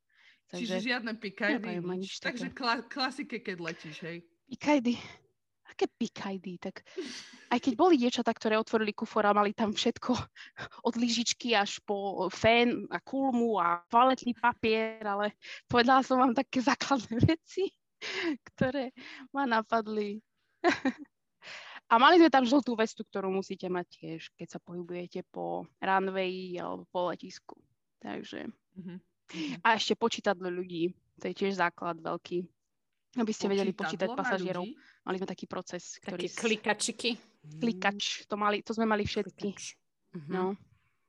[0.53, 4.21] Čiže Takže žiadne pikajdy, nič Takže kla- klasike, keď letíš, hej?
[4.53, 4.93] pikajdy.
[5.73, 6.61] Aké pikajdy?
[6.61, 6.85] Tak
[7.49, 10.13] aj keď boli dievčatá, ktoré otvorili kufor a mali tam všetko
[10.87, 15.33] od lyžičky až po fén a kulmu a toaletný papier, ale
[15.65, 17.73] povedala som vám také základné veci,
[18.53, 18.93] ktoré
[19.33, 20.21] ma napadli.
[21.93, 26.57] A mali sme tam žltú vestu, ktorú musíte mať tiež, keď sa pohybujete po runwayi
[26.57, 27.61] alebo po letisku.
[28.01, 28.49] Takže.
[28.81, 28.97] Mhm.
[29.61, 30.89] A ešte počítadlo ľudí.
[31.21, 32.41] To je tiež základ veľký.
[33.21, 34.65] Aby ste vedeli počítať pasažierov.
[35.05, 36.25] Mali sme taký proces, ktorý...
[36.25, 37.09] Také klikačiky.
[37.61, 38.25] Klikač.
[38.25, 39.53] To, mali, to sme mali všetky.
[40.17, 40.33] Mhm.
[40.33, 40.57] No.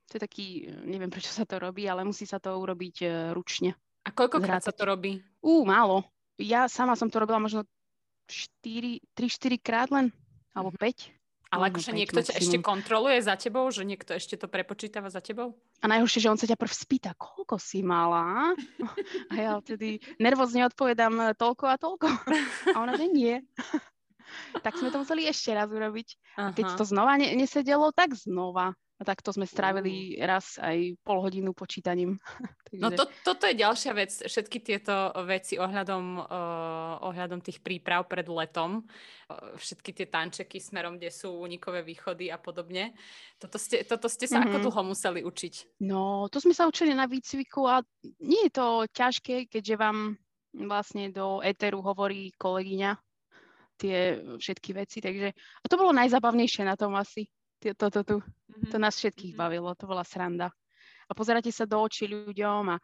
[0.05, 3.73] To je taký, neviem prečo sa to robí, ale musí sa to urobiť e, ručne.
[4.05, 4.77] A koľkokrát sa Zrátať.
[4.77, 5.11] to robí?
[5.41, 6.05] Ú, málo.
[6.37, 7.65] Ja sama som to robila možno
[8.29, 10.13] 4, 3-4 krát len,
[10.55, 11.13] alebo 5.
[11.53, 13.69] Ale Možno akože niekto ťa ešte kontroluje za tebou?
[13.69, 15.53] Že niekto ešte to prepočítava za tebou?
[15.79, 18.51] A najhoršie, že on sa ťa prv spýta, koľko si mala?
[19.31, 22.07] A ja vtedy nervózne odpovedám toľko a toľko.
[22.73, 23.35] A ona, že nie.
[24.65, 26.17] Tak sme to museli ešte raz urobiť.
[26.41, 28.73] A keď to znova ne- nesedelo, tak znova.
[28.95, 32.15] A takto sme strávili raz aj pol hodinu počítaním.
[32.75, 34.91] No Takže- to, toto je ďalšia vec, všetky tieto
[35.23, 41.39] veci ohľadom, uh, ohľadom tých príprav pred letom, uh, všetky tie tančeky smerom, kde sú
[41.39, 42.91] únikové východy a podobne.
[43.39, 44.63] Toto ste, toto ste sa ako Mhm.
[44.67, 45.79] dlho museli učiť?
[45.87, 47.79] No, to sme sa učili na výcviku a
[48.19, 50.19] nie je to ťažké, keďže vám
[50.51, 52.91] vlastne do éteru hovorí kolegyňa
[53.79, 57.27] tie všetky veci, takže a to bolo najzabavnejšie na tom asi.
[57.73, 58.17] Toto tu.
[58.53, 58.69] Mhm.
[58.69, 59.39] To nás všetkých Mhm.
[59.39, 60.53] bavilo, to bola sranda.
[61.09, 62.77] A pozeráte sa do očí ľuďom a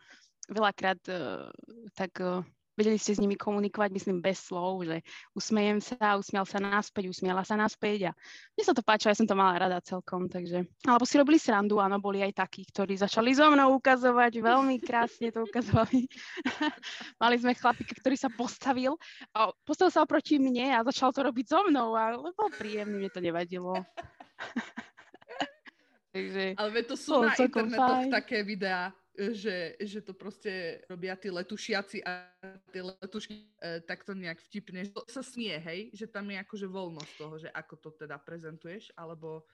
[0.50, 1.50] veľakrát uh,
[1.94, 2.42] tak uh,
[2.78, 5.04] vedeli ste s nimi komunikovať, myslím, bez slov, že
[5.38, 8.12] usmejem sa, usmial sa naspäť, usmiala sa naspäť a
[8.58, 11.78] mne sa to páčilo, ja som to mala rada celkom, takže, alebo si robili srandu,
[11.78, 16.08] áno, boli aj takí, ktorí začali so mnou ukazovať, veľmi krásne to ukazovali.
[17.22, 18.96] Mali sme chlapíka, ktorý sa postavil,
[19.36, 23.12] a postavil sa oproti mne a začal to robiť so mnou, ale bol príjemný, mne
[23.14, 23.78] to nevadilo.
[26.12, 28.12] Takže, ale to sú na internetoch fajn.
[28.12, 32.28] také videá, že, že to proste robia tí letušiaci a
[32.72, 34.88] tie letušky e, takto nejak vtipne.
[34.88, 35.92] Že to sa smie, hej?
[35.96, 39.48] Že tam je akože voľnosť toho, že ako to teda prezentuješ, alebo...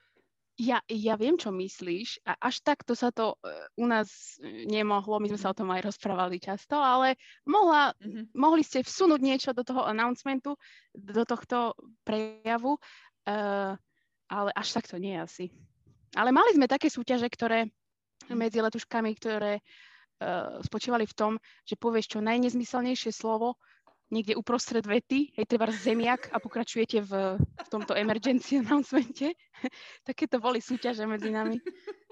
[0.58, 2.26] Ja, ja viem, čo myslíš.
[2.26, 5.86] A až takto sa to uh, u nás nemohlo, my sme sa o tom aj
[5.86, 7.14] rozprávali často, ale
[7.46, 8.34] mohla, mm-hmm.
[8.34, 10.58] mohli ste vsunúť niečo do toho announcementu,
[10.90, 13.78] do tohto prejavu, uh,
[14.28, 15.50] ale až takto nie asi.
[16.16, 17.68] Ale mali sme také súťaže, ktoré
[18.32, 21.32] medzi letuškami, ktoré uh, spočívali v tom,
[21.64, 23.56] že povieš čo najnezmyselnejšie slovo
[24.08, 29.36] niekde uprostred vety, hej, treba zemiak a pokračujete v, v tomto emergency announcemente.
[30.08, 31.60] Také to boli súťaže medzi nami.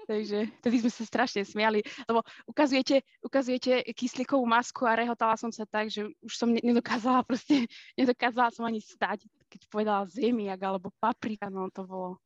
[0.07, 5.67] Takže vtedy sme sa strašne smiali, lebo ukazujete, ukazujete kyslíkovú masku a rehotala som sa
[5.67, 7.67] tak, že už som nedokázala proste,
[7.99, 12.21] nedokázala som ani stať, keď povedala zemiak alebo paprika, no to bolo,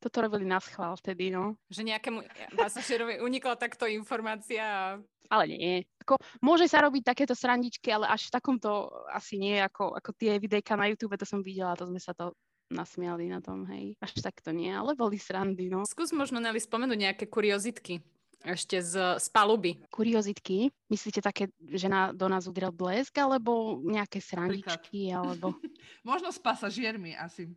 [0.00, 1.58] toto robili na schvál vtedy, no.
[1.68, 2.24] Že nejakému
[2.56, 4.96] pasažierovi unikla takto informácia.
[5.30, 5.84] Ale nie.
[6.02, 10.40] Ako, môže sa robiť takéto srandičky, ale až v takomto asi nie, ako, ako tie
[10.40, 12.34] videjka na YouTube, to som videla, to sme sa to
[12.70, 13.98] nasmiali na tom, hej.
[13.98, 15.82] Až takto nie, ale boli srandy, no.
[15.86, 18.02] Skús možno, Nelly, spomenúť nejaké kuriozitky
[18.44, 19.76] ešte z, z paluby.
[19.92, 20.72] Kuriozitky?
[20.88, 25.52] Myslíte také, že na, do nás udrel blesk, alebo nejaké srandičky, alebo...
[26.08, 27.52] možno s pasažiermi asi.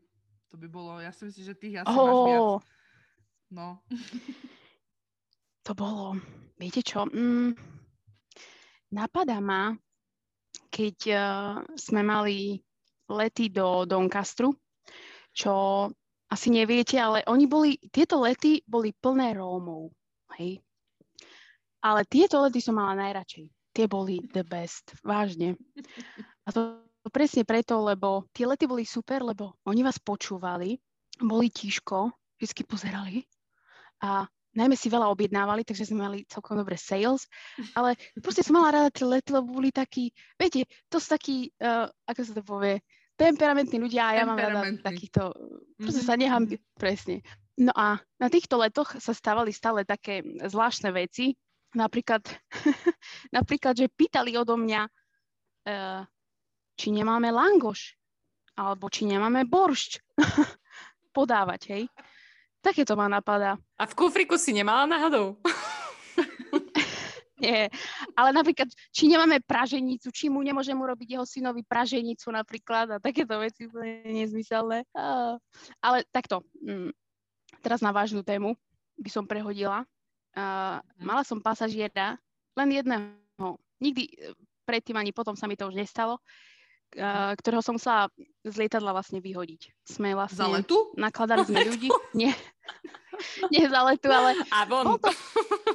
[0.52, 2.04] To by bolo, ja si myslím, že tých asi oh.
[2.04, 2.44] máš viac.
[3.54, 3.68] No.
[5.66, 6.18] to bolo,
[6.58, 7.54] viete čo, mm,
[8.98, 9.78] napadá ma,
[10.74, 12.58] keď uh, sme mali
[13.10, 14.58] lety do Doncastru,
[15.34, 15.86] čo
[16.34, 19.94] asi neviete, ale oni boli, tieto lety boli plné Rómov,
[20.42, 20.58] hej.
[21.84, 23.46] Ale tieto lety som mala najradšej.
[23.74, 25.60] Tie boli the best, vážne.
[26.46, 26.80] A to
[27.12, 30.80] presne preto, lebo tie lety boli super, lebo oni vás počúvali,
[31.20, 33.28] boli tížko, vždy pozerali
[34.04, 37.26] a najmä si veľa objednávali, takže sme mali celkom dobré sales,
[37.78, 41.90] ale proste som mala rada tie lety, lebo boli takí, viete, to sú takí, uh,
[42.06, 42.76] ako sa to povie,
[43.18, 45.34] temperamentní ľudia a ja mám rada takýchto,
[45.78, 46.14] proste mm-hmm.
[46.14, 46.60] sa nechám, mhm.
[46.78, 47.16] presne.
[47.54, 51.38] No a na týchto letoch sa stávali stále také zvláštne veci,
[51.76, 52.24] napríklad,
[53.38, 56.02] napríklad že pýtali odo mňa, uh,
[56.74, 57.94] či nemáme langoš,
[58.58, 60.02] alebo či nemáme boršť
[61.18, 61.84] podávať, hej.
[62.64, 63.60] Také to ma napadá.
[63.76, 65.36] A v kufriku si nemala náhodou?
[67.44, 67.68] Nie,
[68.16, 73.36] ale napríklad, či nemáme praženicu, či mu nemôžem urobiť jeho synovi praženicu napríklad a takéto
[73.36, 74.88] veci sú nezmyselné.
[75.84, 76.96] Ale takto, mm,
[77.60, 78.56] teraz na vážnu tému
[78.96, 79.84] by som prehodila.
[80.34, 81.06] Mhm.
[81.06, 82.18] Mala som pasažiera,
[82.58, 83.58] len jedného.
[83.82, 84.14] Nikdy e,
[84.66, 86.22] predtým ani potom sa mi to už nestalo
[87.38, 88.10] ktorého som musela
[88.46, 89.74] z lietadla vlastne vyhodiť.
[89.86, 90.46] Sme vlastne...
[90.46, 90.78] Za letu?
[90.94, 91.90] Nakladali sme ľudí.
[92.14, 92.34] Nie.
[93.54, 94.38] Nie za letu, ale...
[94.54, 94.86] A von.
[94.86, 95.12] Bol to,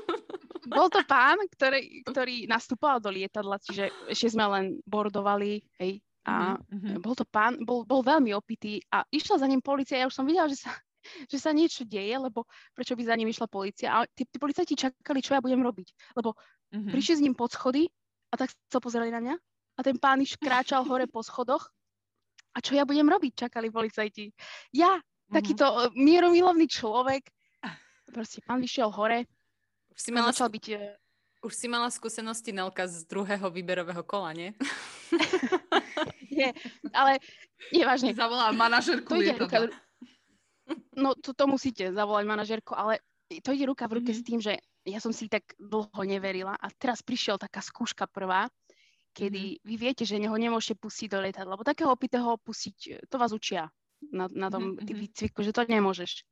[0.79, 6.61] bol to pán, ktorý, ktorý nastupoval do lietadla, čiže ešte sme len bordovali, hej, a
[6.61, 7.01] mm-hmm.
[7.01, 10.29] bol to pán, bol, bol veľmi opitý a išla za ním policia, ja už som
[10.29, 10.77] videla, že sa,
[11.33, 12.45] že sa niečo deje, lebo
[12.77, 14.03] prečo by za ním išla policia.
[14.03, 16.35] A tí, tí policajti čakali, čo ja budem robiť, lebo
[16.73, 16.93] mm-hmm.
[16.93, 17.89] prišli s ním pod schody
[18.31, 19.35] a tak sa pozerali na mňa
[19.79, 21.71] a ten pán iš kráčal hore po schodoch.
[22.53, 24.35] A čo ja budem robiť, čakali policajti.
[24.75, 25.35] Ja, mm-hmm.
[25.35, 27.31] takýto uh, mieromilovný človek,
[28.11, 29.29] proste pán vyšiel hore.
[29.95, 30.65] Už si mala, začal byť...
[30.75, 31.47] Uh...
[31.47, 34.51] Už si mala skúsenosti Nelka z druhého výberového kola, nie?
[36.35, 36.51] nie,
[36.91, 37.23] ale
[37.71, 38.11] nie vážne.
[38.11, 39.71] Zavolá manažerku to ide ruka,
[40.97, 44.25] No to, to musíte zavolať manažerku, ale to ide ruka v ruke mm-hmm.
[44.25, 44.53] s tým, že
[44.89, 48.49] ja som si tak dlho neverila a teraz prišiel taká skúška prvá
[49.19, 49.67] kedy mm-hmm.
[49.67, 53.67] vy viete, že ho nemôžete pustiť do lietadla, lebo takého opitého pustiť, to vás učia
[54.15, 54.95] na, na tom mm-hmm.
[54.95, 56.23] výcviku, že to nemôžeš.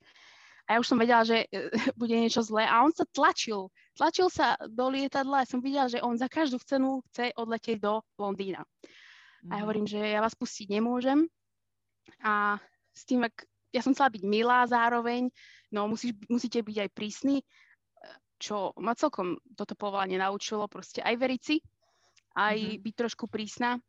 [0.67, 1.71] A ja už som vedela, že e,
[2.01, 3.71] bude niečo zlé a on sa tlačil.
[3.99, 8.03] Tlačil sa do lietadla a som videla, že on za každú cenu chce odletieť do
[8.19, 8.63] Londýna.
[8.63, 9.51] Mm-hmm.
[9.51, 9.65] A ja mhm.
[9.67, 11.27] hovorím, že ja vás pustiť nemôžem.
[12.23, 12.63] A
[12.95, 13.35] s tým, ak
[13.77, 15.29] ja som chcela byť milá zároveň,
[15.69, 17.45] no musíš, musíte byť aj prísni,
[18.37, 21.57] čo ma celkom toto povolanie naučilo, proste aj veriť si,
[22.37, 22.83] aj mm-hmm.
[22.85, 23.81] byť trošku prísna.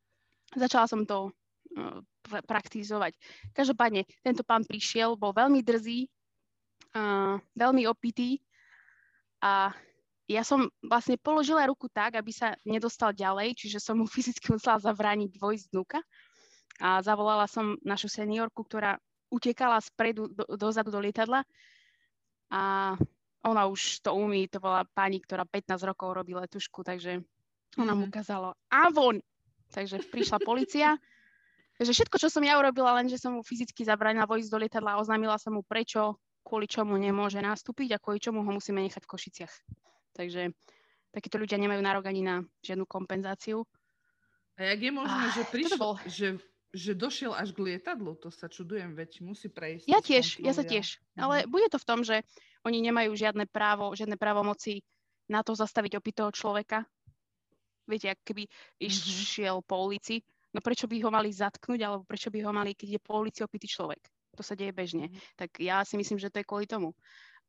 [0.55, 1.99] Začala som to uh,
[2.47, 3.15] praktizovať.
[3.51, 6.07] Každopádne, tento pán prišiel, bol veľmi drzý,
[6.95, 8.39] uh, veľmi opitý
[9.43, 9.75] a
[10.27, 14.79] ja som vlastne položila ruku tak, aby sa nedostal ďalej, čiže som mu fyzicky musela
[14.79, 15.99] zabrániť vojsť vnúka.
[16.77, 21.43] A zavolala som našu seniorku, ktorá utekala spredu, do, dozadu do lietadla
[22.51, 22.95] a
[23.43, 27.23] ona už to umí, to bola pani, ktorá 15 rokov robí letušku, takže
[27.77, 28.11] ona mu mhm.
[28.11, 29.19] ukázala a von.
[29.67, 30.95] Takže prišla policia.
[31.77, 34.97] Takže všetko, čo som ja urobila, len že som mu fyzicky zabránila vojsť do lietadla
[34.97, 39.05] a oznámila som mu, prečo, kvôli čomu nemôže nastúpiť a kvôli čomu ho musíme nechať
[39.05, 39.53] v Košiciach.
[40.17, 40.57] Takže
[41.13, 42.35] takíto ľudia nemajú nárok ani na
[42.65, 43.61] žiadnu kompenzáciu.
[44.57, 46.01] A jak je možné, že prišiel, bol...
[46.09, 46.41] že
[46.75, 49.87] že došiel až k lietadlu, to sa čudujem, veď musí prejsť.
[49.87, 50.99] Ja tiež, ja sa tiež.
[51.15, 51.19] Mhm.
[51.23, 52.23] Ale bude to v tom, že
[52.67, 54.83] oni nemajú žiadne právo, žiadne právomoci
[55.31, 56.83] na to zastaviť opitého človeka.
[57.87, 58.87] Viete, ak keby mhm.
[58.87, 60.19] išiel po ulici,
[60.51, 63.39] no prečo by ho mali zatknúť, alebo prečo by ho mali, keď je po ulici
[63.43, 64.03] opitý človek.
[64.37, 65.09] To sa deje bežne.
[65.09, 65.33] Mm-hmm.
[65.33, 66.93] Tak ja si myslím, že to je kvôli tomu.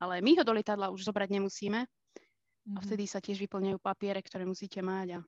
[0.00, 1.84] Ale my ho do lietadla už zobrať nemusíme.
[1.84, 2.84] A mhm.
[2.84, 5.16] vtedy sa tiež vyplňajú papiere, ktoré musíte mať.
[5.16, 5.24] A...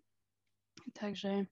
[0.96, 1.44] Takže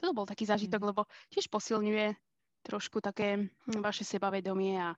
[0.00, 0.88] to bol taký zážitok, mm.
[0.94, 2.16] lebo tiež posilňuje
[2.64, 4.92] trošku také hm, vaše sebavedomie a,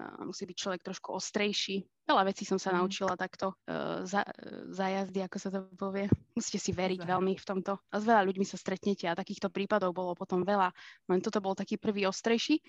[0.00, 1.82] a musí byť človek trošku ostrejší.
[2.06, 2.76] Veľa vecí som sa mm.
[2.82, 4.26] naučila takto uh, za,
[4.70, 6.06] za jazdy, ako sa to povie.
[6.34, 7.10] Musíte si veriť Zaj.
[7.10, 7.72] veľmi v tomto.
[7.90, 10.70] A s veľa ľuďmi sa stretnete a takýchto prípadov bolo potom veľa.
[11.10, 12.62] Len toto bol taký prvý ostrejší,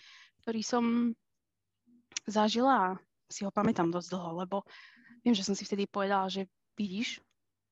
[0.45, 1.13] ktorý som
[2.25, 2.97] zažila a
[3.32, 4.58] si ho pamätám dosť dlho, lebo
[5.23, 7.23] viem, že som si vtedy povedala, že vidíš,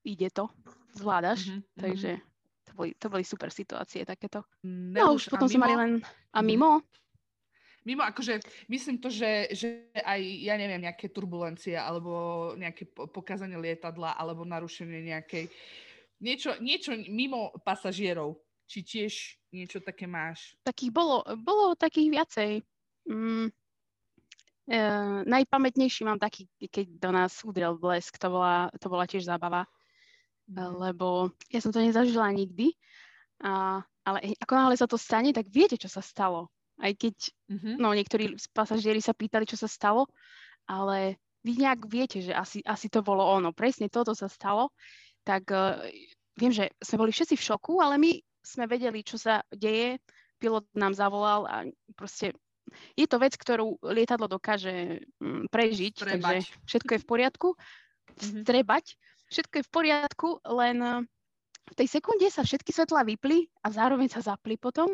[0.08, 0.48] ide to,
[0.96, 1.62] zvládaš, mm-hmm.
[1.76, 2.12] takže
[2.70, 4.46] to boli, to boli super situácie takéto.
[4.62, 5.92] No už potom sme mali len...
[6.38, 6.86] A mimo?
[7.88, 14.14] Mimo, akože, myslím to, že, že aj, ja neviem, nejaké turbulencie, alebo nejaké pokazanie lietadla,
[14.14, 15.50] alebo narušenie nejakej...
[16.22, 18.38] Niečo, niečo mimo pasažierov.
[18.70, 19.14] Či tiež
[19.50, 20.54] niečo také máš?
[20.62, 22.52] Takých bolo, bolo takých viacej.
[23.10, 23.50] Mm,
[24.70, 24.80] e,
[25.26, 29.66] najpamätnejší mám taký, keď do nás udrel blesk, to bola, to bola tiež zábava.
[30.50, 30.82] Mhm.
[30.82, 32.74] lebo ja som to nezažila nikdy,
[33.40, 36.50] a, ale ako náhle sa to stane, tak viete, čo sa stalo.
[36.80, 37.76] Aj keď mm-hmm.
[37.76, 40.08] no, niektorí pasažieri sa pýtali, čo sa stalo,
[40.64, 43.52] ale vy nejak viete, že asi, asi to bolo ono.
[43.52, 44.72] Presne toto sa stalo.
[45.28, 45.84] Tak uh,
[46.40, 50.00] viem, že sme boli všetci v šoku, ale my sme vedeli, čo sa deje.
[50.40, 51.68] Pilot nám zavolal a
[52.00, 52.32] proste
[52.96, 56.16] je to vec, ktorú lietadlo dokáže mm, prežiť, Strebať.
[56.16, 57.48] takže všetko je v poriadku.
[57.60, 58.44] Mm-hmm.
[59.30, 60.98] Všetko je v poriadku, len eh,
[61.70, 64.90] v tej sekunde sa všetky svetlá vypli a zároveň sa zapli potom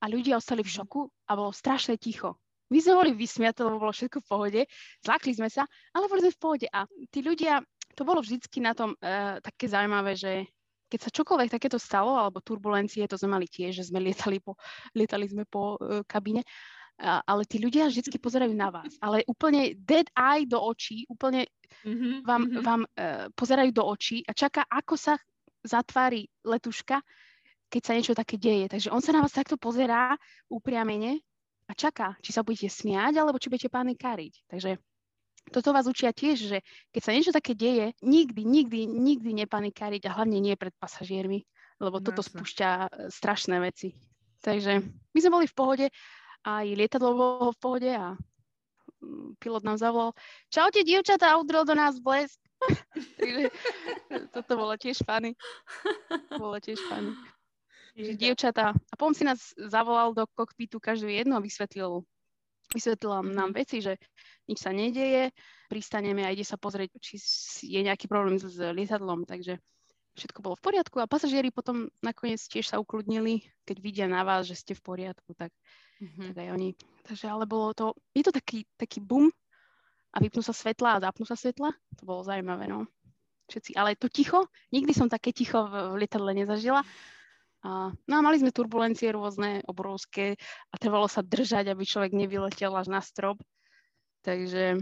[0.00, 2.36] a ľudia ostali v šoku a bolo strašne ticho.
[2.70, 4.60] My sme boli vysmiatí, lebo bolo všetko v pohode,
[5.02, 6.66] zlakli sme sa, ale boli sme v pohode.
[6.70, 7.58] A tí ľudia,
[7.98, 10.46] to bolo vždycky na tom uh, také zaujímavé, že
[10.86, 14.54] keď sa čokoľvek takéto stalo, alebo turbulencie, to sme mali tiež, že sme lietali, po,
[14.94, 16.46] lietali sme po uh, kabíne,
[17.00, 18.92] ale tí ľudia vždy pozerajú na vás.
[19.00, 21.48] Ale úplne dead eye do očí, úplne
[21.82, 22.62] mm-hmm, vám, mm-hmm.
[22.62, 25.14] vám uh, pozerajú do očí a čaká, ako sa
[25.64, 27.00] zatvári letuška,
[27.72, 28.68] keď sa niečo také deje.
[28.68, 30.16] Takže on sa na vás takto pozerá
[30.52, 31.20] upriamene
[31.68, 34.50] a čaká, či sa budete smiať, alebo či budete panikáriť.
[34.50, 34.76] Takže
[35.48, 36.58] toto vás učia tiež, že
[36.92, 41.46] keď sa niečo také deje, nikdy, nikdy, nikdy nepanikáriť a hlavne nie pred pasažiermi,
[41.80, 43.96] lebo toto spúšťa e, strašné veci.
[44.40, 45.86] Takže my sme boli v pohode
[46.44, 48.16] aj lietadlo bolo v pohode a
[49.00, 50.12] mm, pilot nám zavolal,
[50.48, 52.40] čaute dievčatá, udrel do nás blesk.
[53.20, 53.48] Takže
[54.32, 55.32] toto bolo tiež fany.
[56.36, 57.12] Bolo tiež fany.
[57.96, 58.72] Takže dievčatá.
[58.72, 62.04] A potom si nás zavolal do kokpitu každú jednu a vysvetlil,
[62.72, 63.56] vysvetlil nám mhm.
[63.56, 63.96] veci, že
[64.48, 65.30] nič sa nedeje,
[65.70, 67.16] pristaneme a ide sa pozrieť, či
[67.64, 69.24] je nejaký problém s, s lietadlom.
[69.24, 69.60] Takže
[70.18, 74.44] všetko bolo v poriadku a pasažieri potom nakoniec tiež sa ukludnili, keď vidia na vás,
[74.44, 75.54] že ste v poriadku, tak
[76.00, 76.26] mm-hmm.
[76.32, 76.68] tak aj oni.
[77.04, 77.86] Takže ale bolo to,
[78.16, 79.28] je to taký, taký boom
[80.10, 81.70] a vypnú sa svetla a zapnú sa svetla.
[81.70, 82.88] To bolo zaujímavé, no.
[83.50, 86.86] Všetci, ale to ticho, nikdy som také ticho v, v lietadle nezažila.
[87.60, 90.40] A, no a mali sme turbulencie rôzne, obrovské
[90.72, 93.36] a trvalo sa držať, aby človek nevyletel až na strop.
[94.24, 94.80] Takže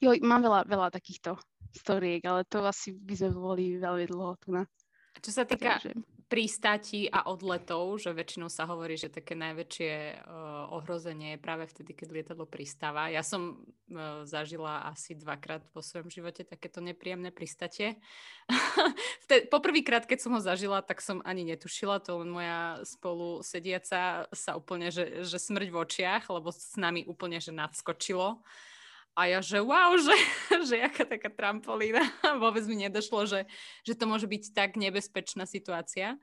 [0.00, 1.36] jo, mám veľa, veľa takýchto
[1.74, 4.62] storiek, ale to asi by sme boli veľmi dlho tu na.
[5.18, 9.92] Čo sa týka Takže pristáti a odletov, že väčšinou sa hovorí, že také najväčšie
[10.24, 13.12] uh, ohrozenie je práve vtedy, keď lietadlo pristáva.
[13.12, 18.00] Ja som uh, zažila asi dvakrát vo svojom živote takéto nepríjemné pristatie.
[19.54, 24.52] Poprvýkrát, keď som ho zažila, tak som ani netušila, to len moja spolu sediaca sa
[24.56, 28.40] úplne, že, že smrť v očiach, lebo s nami úplne, že nadskočilo.
[29.14, 30.14] A ja, že wow, že,
[30.66, 32.02] že jaká taká trampolína.
[32.42, 33.46] Vôbec mi nedošlo, že,
[33.86, 36.18] že to môže byť tak nebezpečná situácia.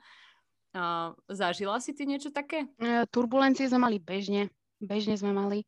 [0.72, 2.64] Uh, zažila si ty niečo také?
[2.80, 4.48] E, turbulencie sme mali bežne.
[4.80, 5.68] Bežne sme mali.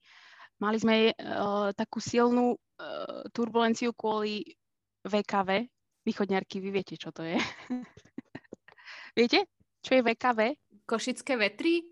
[0.63, 4.55] Mali sme uh, takú silnú uh, turbulenciu kvôli
[5.03, 5.67] VKV.
[6.03, 7.35] Východňarky, vy viete, čo to je.
[9.19, 9.43] viete,
[9.83, 10.39] čo je VKV?
[10.87, 11.83] Košické vetry?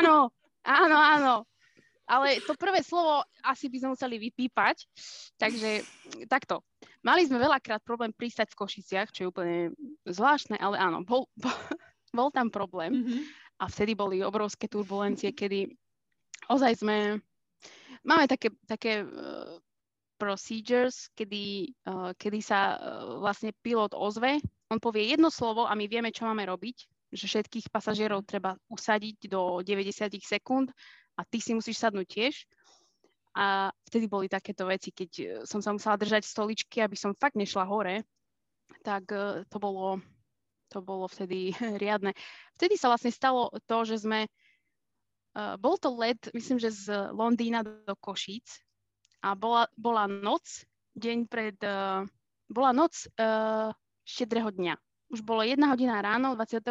[0.00, 0.32] Áno,
[0.64, 1.34] áno, áno.
[2.04, 4.84] Ale to prvé slovo asi by sme museli vypípať.
[5.40, 5.80] Takže
[6.28, 6.60] takto.
[7.00, 9.58] Mali sme veľakrát problém pristať v Košiciach, čo je úplne
[10.04, 11.52] zvláštne, ale áno, bol, bol,
[12.18, 12.92] bol tam problém.
[12.92, 13.20] Mm-hmm.
[13.60, 15.72] A vtedy boli obrovské turbulencie, kedy
[16.52, 17.20] ozaj sme...
[18.04, 19.56] Máme také, také uh,
[20.20, 25.88] procedures, kedy, uh, kedy sa uh, vlastne pilot ozve, on povie jedno slovo a my
[25.88, 26.76] vieme, čo máme robiť,
[27.14, 30.68] že všetkých pasažierov treba usadiť do 90 sekúnd
[31.14, 32.34] a ty si musíš sadnúť tiež.
[33.34, 37.34] A vtedy boli takéto veci, keď e, som sa musela držať stoličky, aby som fakt
[37.34, 38.06] nešla hore,
[38.86, 39.98] tak e, to bolo,
[40.70, 41.50] to bolo vtedy
[41.82, 42.14] riadne.
[42.54, 44.30] Vtedy sa vlastne stalo to, že sme,
[45.34, 48.62] uh, bol to let, myslím, že z Londýna do Košíc
[49.18, 50.62] a bola, bola noc,
[50.94, 51.58] deň pred,
[52.46, 53.74] bola noc uh,
[54.06, 54.78] štedrého dňa.
[55.10, 56.70] Už bolo jedna hodina ráno, 24.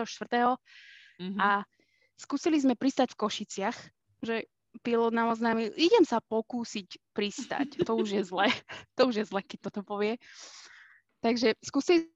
[1.20, 1.38] Mm-hmm.
[1.44, 1.68] a
[2.16, 3.78] skúsili sme pristať v Košiciach
[4.24, 4.48] že
[4.82, 7.86] pilot nám oznámil, idem sa pokúsiť pristať.
[7.86, 8.50] To už je zle.
[8.98, 10.18] To už je zle, keď toto povie.
[11.22, 12.10] Takže skúsili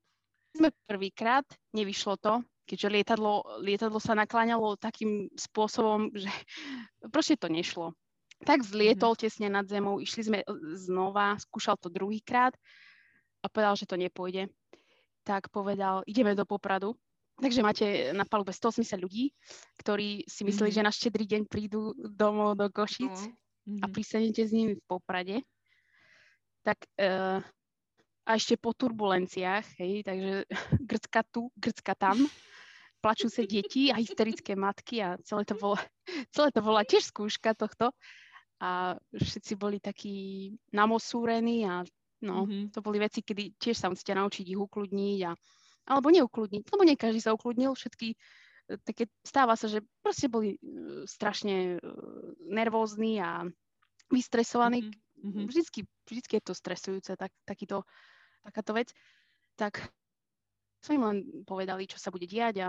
[0.58, 1.46] sme prvýkrát,
[1.78, 6.28] nevyšlo to, keďže lietadlo, lietadlo sa nakláňalo takým spôsobom, že
[7.14, 7.94] proste to nešlo.
[8.46, 9.24] Tak zlietol mm-hmm.
[9.26, 10.40] tesne nad zemou, išli sme
[10.78, 12.54] znova, skúšal to druhýkrát
[13.42, 14.50] a povedal, že to nepôjde.
[15.26, 16.94] Tak povedal, ideme do Popradu.
[17.38, 17.86] Takže máte
[18.18, 19.30] na palube 180 ľudí,
[19.78, 20.82] ktorí si mysleli, mm-hmm.
[20.82, 23.82] že na štedrý deň prídu domov do Košic mm-hmm.
[23.82, 25.46] a pristanete s nimi v Poprade.
[26.66, 27.40] Tak uh,
[28.28, 30.44] a ešte po turbulenciách, hej, takže
[30.90, 32.20] grcka tu, grcka tam,
[33.00, 35.80] plačú sa deti a hysterické matky a celé to bola,
[36.36, 37.96] celé to bola tiež skúška tohto
[38.60, 41.86] a všetci boli takí namosúrení a
[42.26, 42.74] no, mm-hmm.
[42.74, 45.32] to boli veci, kedy tiež sa musíte naučiť ich ukludniť a
[45.88, 48.18] alebo neukludniť, lebo nie každý sa ukludnil, všetky e,
[48.84, 50.60] také stáva sa, že proste boli e,
[51.08, 51.78] strašne e,
[52.52, 53.48] nervózni a
[54.12, 54.92] vystresovaní.
[55.18, 55.46] Mm-hmm.
[55.50, 57.88] Vždycky, vždycky je to stresujúce, tak, takýto,
[58.44, 58.92] takáto vec.
[59.58, 59.82] Tak
[60.84, 61.18] sme im len
[61.48, 62.68] povedali, čo sa bude diať a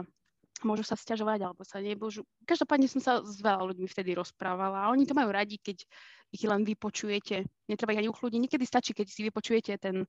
[0.66, 2.26] môžu sa stiažovať, alebo sa nebôžu.
[2.42, 5.86] Každopádne som sa s veľa ľuďmi vtedy rozprávala a oni to majú radi, keď
[6.34, 7.46] ich len vypočujete.
[7.70, 8.40] Netreba ich ani uchľudniť.
[8.42, 10.02] Niekedy stačí, keď si vypočujete ten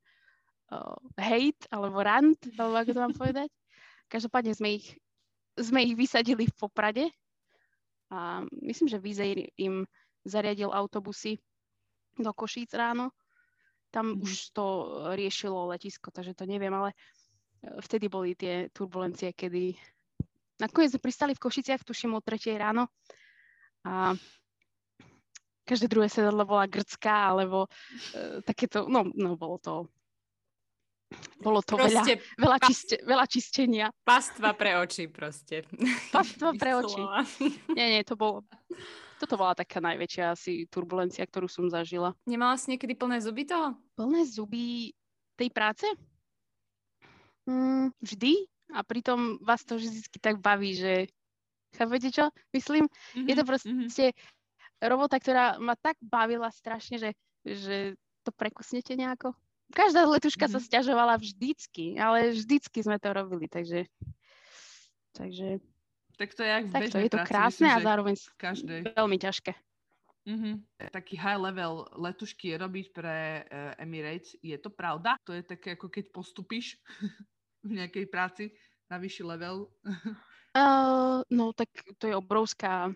[0.71, 3.49] uh, hate alebo rant, alebo ako to mám povedať.
[4.09, 4.97] Každopádne sme ich,
[5.57, 7.05] sme ich vysadili v Poprade
[8.09, 9.85] a myslím, že Vizej im
[10.25, 11.37] zariadil autobusy
[12.17, 13.13] do Košíc ráno.
[13.93, 14.25] Tam mm.
[14.25, 14.65] už to
[15.13, 16.93] riešilo letisko, takže to neviem, ale
[17.85, 19.77] vtedy boli tie turbulencie, kedy
[20.61, 22.89] nakoniec sme pristali v Košiciach, tuším o 3 ráno
[23.85, 24.13] a
[25.63, 29.73] každé druhé sedadlo bola grcká, alebo uh, takéto, no, no bolo to
[31.41, 32.05] bolo to veľa,
[32.37, 33.87] veľa, čiste, veľa čistenia.
[34.05, 35.65] Pastva pre oči proste.
[36.13, 37.01] Pastva pre oči.
[37.77, 38.45] Nie, nie, to bolo...
[39.19, 42.15] Toto bola taká najväčšia asi turbulencia, ktorú som zažila.
[42.23, 43.75] Nemala si niekedy plné zuby toho?
[43.99, 44.95] Plné zuby
[45.35, 45.83] tej práce?
[47.43, 48.47] Mm, vždy.
[48.71, 51.11] A pritom vás to vždy tak baví, že
[51.75, 52.31] chápete čo?
[52.55, 54.87] Myslím, mm-hmm, je to mhm, proste mm-hmm.
[54.87, 57.11] robota, ktorá ma tak bavila strašne, že,
[57.43, 59.35] že to prekusnete nejako.
[59.69, 60.55] Každá letuška mm-hmm.
[60.55, 60.67] sa mhm.
[60.67, 63.85] stiažovala vždycky, ale vždycky sme to robili, takže...
[65.13, 65.61] takže
[66.19, 68.79] tak to je jak v tak to je to krásne myslím, a zároveň každej.
[68.91, 69.51] veľmi ťažké.
[70.27, 70.55] Mm-hmm.
[70.91, 75.15] Taký high level letušky robiť pre uh, Emirates, je to pravda?
[75.23, 76.75] To je také ako keď postupíš
[77.67, 78.51] v nejakej práci
[78.91, 79.71] na vyšší level?
[80.59, 82.91] uh, no tak to je obrovská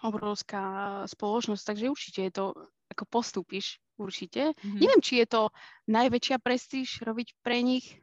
[0.00, 2.46] obrovská spoločnosť, takže určite je to,
[2.88, 4.56] ako postupíš určite.
[4.56, 4.80] Mm-hmm.
[4.80, 5.42] Neviem, či je to
[5.86, 8.00] najväčšia prestíž robiť pre nich,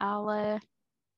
[0.00, 0.64] ale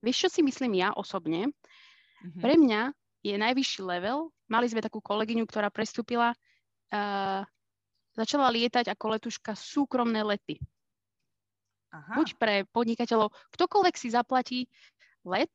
[0.02, 1.48] vieš, čo si myslím ja osobne?
[1.48, 2.42] Mm-hmm.
[2.42, 2.82] Pre mňa
[3.20, 4.34] je najvyšší level.
[4.50, 7.42] Mali sme takú kolegyňu, ktorá prestúpila, uh,
[8.16, 10.58] začala lietať ako letuška súkromné lety.
[11.90, 12.14] Aha.
[12.18, 14.60] Buď pre podnikateľov, ktokoľvek si zaplatí
[15.26, 15.50] let,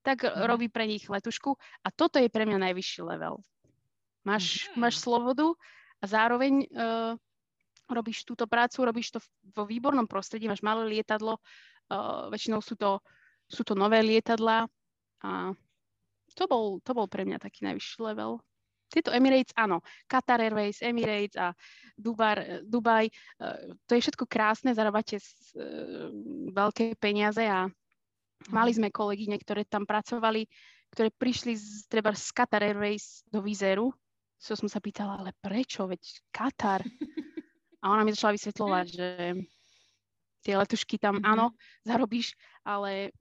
[0.00, 0.46] tak mm-hmm.
[0.48, 1.54] robí pre nich letušku
[1.84, 3.42] a toto je pre mňa najvyšší level.
[4.24, 4.78] Máš, mm-hmm.
[4.80, 5.52] máš slobodu
[6.00, 7.12] a zároveň uh,
[7.92, 9.18] robíš túto prácu, robíš to
[9.54, 13.02] vo výbornom prostredí, máš malé lietadlo, uh, väčšinou sú to,
[13.50, 14.66] sú to nové lietadlá
[15.26, 15.52] a
[16.34, 18.38] to bol, to bol pre mňa taký najvyšší level.
[18.90, 21.54] Tieto Emirates, áno, Qatar Airways, Emirates a
[21.94, 26.10] Dubar, Dubaj, uh, to je všetko krásne, zarábate uh,
[26.50, 27.70] veľké peniaze a
[28.48, 30.48] mali sme kolegyne, ktoré tam pracovali,
[30.90, 33.94] ktoré prišli z, treba z Qatar Airways do Vizeru.
[34.40, 35.84] So som sa pýtala, ale prečo?
[35.84, 36.00] Veď
[36.32, 36.80] Qatar.
[37.80, 39.06] A ona mi začala vysvetľovať, že
[40.40, 41.32] Tie letušky tam, mm-hmm.
[41.36, 41.52] áno,
[41.84, 42.32] zarobíš,
[42.64, 43.12] ale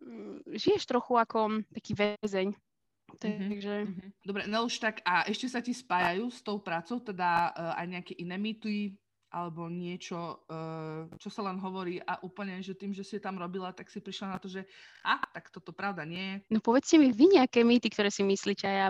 [0.00, 2.48] mm, žiješ trochu ako taký väzeň.
[2.56, 3.20] Mm-hmm.
[3.20, 3.74] Takže...
[3.84, 4.08] Mm-hmm.
[4.24, 7.86] Dobre, no už tak a ešte sa ti spájajú s tou prácou, teda uh, aj
[7.86, 8.96] nejaké iné mýty,
[9.34, 13.74] alebo niečo, uh, čo sa len hovorí a úplne, že tým, že si tam robila,
[13.74, 14.64] tak si prišla na to, že
[15.04, 18.72] a, tak toto pravda nie No povedzte mi vy nejaké mýty, ktoré si myslíte a
[18.72, 18.88] ja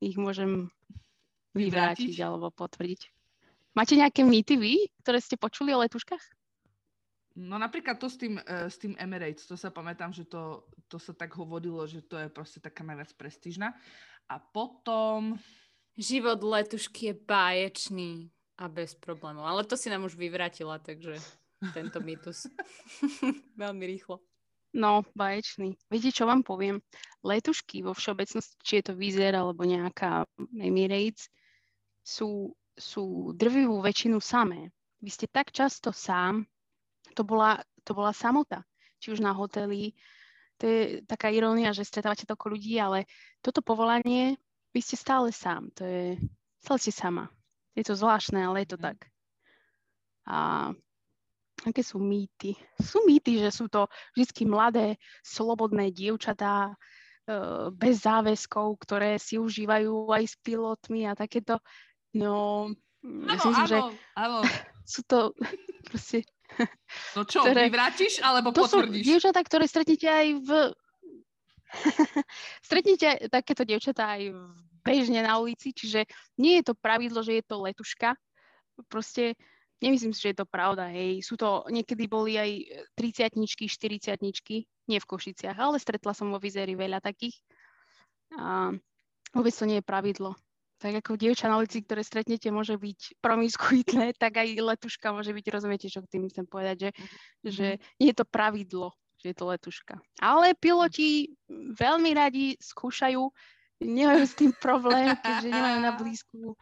[0.00, 0.72] ich môžem
[1.52, 3.13] vyvrátiť, vyvrátiť alebo potvrdiť.
[3.74, 6.22] Máte nejaké mýty vy, ktoré ste počuli o letuškách?
[7.34, 11.02] No napríklad to s tým, uh, s tým Emirates, to sa pamätám, že to, to
[11.02, 13.74] sa tak hovorilo, že to je proste taká najviac prestížna.
[14.30, 15.36] A potom...
[15.94, 18.12] Život letušky je báječný.
[18.58, 19.46] A bez problémov.
[19.46, 21.18] Ale to si nám už vyvratila, takže
[21.74, 22.46] tento mýtus.
[23.62, 24.22] Veľmi rýchlo.
[24.74, 25.78] No, baječný.
[25.86, 26.82] Viete, čo vám poviem?
[27.22, 30.26] Letušky vo všeobecnosti, či je to Vizer alebo nejaká
[30.58, 31.30] Emirates,
[32.02, 34.70] sú, sú drvivú väčšinu samé.
[34.98, 36.46] Vy ste tak často sám,
[37.14, 38.66] to bola, to bola samota.
[38.98, 39.92] Či už na hoteli,
[40.58, 43.04] to je taká irónia, že stretávate toľko ľudí, ale
[43.44, 44.38] toto povolanie,
[44.74, 45.70] vy ste stále sám.
[45.78, 46.18] To je,
[46.58, 47.30] stále ste sama.
[47.74, 48.84] Je to zvláštne, ale je to mhm.
[48.90, 48.98] tak.
[50.24, 50.38] A
[51.68, 52.56] aké sú mýty?
[52.80, 56.74] Sú mýty, že sú to vždy mladé, slobodné dievčatá, e,
[57.76, 61.60] bez záväzkov, ktoré si užívajú aj s pilotmi a takéto.
[62.14, 62.70] No,
[63.02, 63.78] áno, myslím, áno, že
[64.14, 64.38] áno.
[64.94, 65.34] sú to
[65.90, 66.22] proste...
[67.18, 67.66] No čo, ktoré...
[67.66, 69.02] vyvrátiš alebo to potvrdíš?
[69.02, 70.50] To sú dievčatá, ktoré stretnete aj v...
[72.66, 74.40] stretnete takéto dievčatá aj v
[74.84, 76.06] bežne na ulici, čiže
[76.38, 78.14] nie je to pravidlo, že je to letuška.
[78.86, 79.34] Proste
[79.82, 80.92] nemyslím si, že je to pravda.
[80.92, 81.26] Hej.
[81.26, 82.50] Sú to, niekedy boli aj
[82.94, 84.14] 30 40
[84.84, 87.40] nie v Košiciach, ale stretla som vo Vizeri veľa takých.
[88.36, 88.70] A
[89.32, 90.36] vôbec to nie je pravidlo.
[90.84, 95.46] Tak ako dievča na ulici, ktoré stretnete, môže byť promiskuitné, tak aj letuška môže byť,
[95.48, 97.48] rozumiete, čo tým chcem povedať, že, mm-hmm.
[97.48, 97.66] že
[98.04, 99.96] nie je to pravidlo, že je to letuška.
[100.20, 101.32] Ale piloti
[101.72, 103.24] veľmi radi skúšajú
[103.80, 106.54] nemajú s tým problém, keďže nemajú na blízku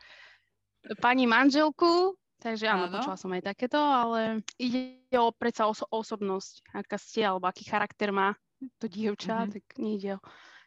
[0.99, 6.75] pani manželku, takže áno, áno, počula som aj takéto, ale ide o predsa oso- osobnosť,
[6.75, 8.35] aká ste, alebo aký charakter má
[8.79, 9.55] to dievča, mm-hmm.
[9.55, 10.21] tak nejde o,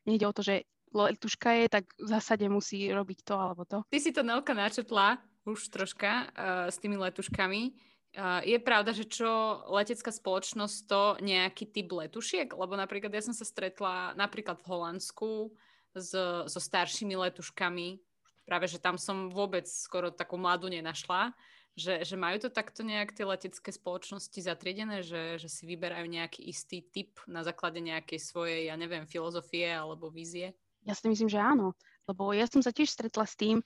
[0.08, 3.84] nejde o to, že letuška je, tak v zásade musí robiť to alebo to.
[3.92, 7.76] Ty si to Nelka načetla už troška uh, s tými letuškami.
[8.16, 9.28] Uh, je pravda, že čo
[9.70, 12.48] letecká spoločnosť to nejaký typ letušiek?
[12.48, 15.52] Lebo napríklad ja som sa stretla napríklad v Holandsku
[15.94, 16.16] s,
[16.48, 18.00] so staršími letuškami.
[18.48, 21.36] Práve, že tam som vôbec skoro takú mladú nenašla.
[21.76, 26.48] Že, že majú to takto nejak tie letecké spoločnosti zatriedené, že, že si vyberajú nejaký
[26.48, 30.56] istý typ na základe nejakej svojej, ja neviem, filozofie alebo vízie?
[30.86, 31.74] Ja si myslím, že áno.
[32.06, 33.66] Lebo ja som sa tiež stretla s tým,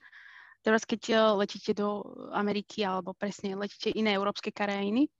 [0.63, 5.11] teraz keď eh, letíte do Ameriky alebo presne letíte iné európske krajiny,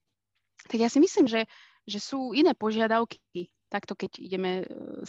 [0.68, 1.48] tak ja si myslím, že,
[1.88, 3.48] že sú iné požiadavky.
[3.70, 5.06] Takto keď ideme uh,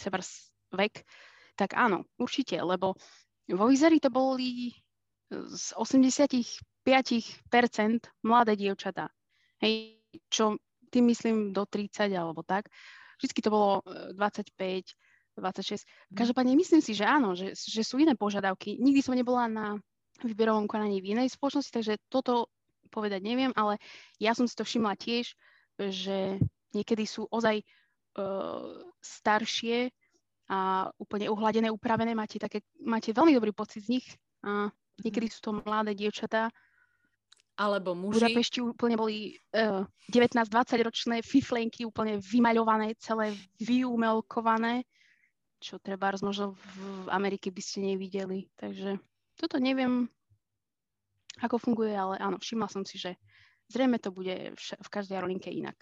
[0.72, 0.94] vek,
[1.58, 2.96] tak áno, určite, lebo
[3.50, 4.72] vo Vizeri to boli
[5.28, 6.40] z 85%
[8.24, 9.08] mladé dievčatá.
[9.60, 10.56] Hej, čo
[10.92, 12.68] tým myslím do 30 alebo tak.
[13.16, 13.72] Vždycky to bolo
[14.12, 14.82] 25, e,
[15.40, 15.84] 26.
[15.84, 16.16] Mhm.
[16.18, 18.76] Každopádne myslím si, že áno, že, že sú iné požiadavky.
[18.76, 19.66] Nikdy som nebola na
[20.22, 22.52] výberovom konaní v inej spoločnosti, takže toto
[22.92, 23.80] povedať neviem, ale
[24.20, 25.32] ja som si to všimla tiež,
[25.80, 26.36] že
[26.76, 29.88] niekedy sú ozaj uh, staršie
[30.52, 34.06] a úplne uhladené, upravené, máte, také, máte veľmi dobrý pocit z nich
[34.44, 34.68] a
[35.00, 36.52] niekedy sú to mladé dievčatá.
[37.56, 38.16] Alebo muži.
[38.16, 44.88] V Budapešti úplne boli uh, e, 19-20 ročné fiflenky úplne vymaľované, celé vyumelkované,
[45.62, 48.50] čo treba možno v Amerike by ste nevideli.
[48.58, 48.98] Takže
[49.38, 50.10] toto neviem,
[51.38, 53.14] ako funguje, ale áno, všimla som si, že
[53.70, 55.78] zrejme to bude v každej aerolinke inak.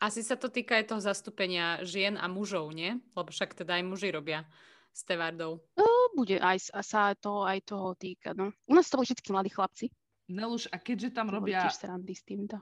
[0.00, 3.00] Asi sa to týka aj toho zastúpenia žien a mužov, nie?
[3.16, 4.44] Lebo však teda aj muži robia
[4.92, 5.64] stevardov.
[5.76, 8.52] No, bude aj sa to aj toho týka, no.
[8.68, 9.86] U nás to boli všetky mladí chlapci.
[10.28, 11.64] Neluž, a keďže tam to robia...
[11.64, 12.60] Tiež srandy s týmto.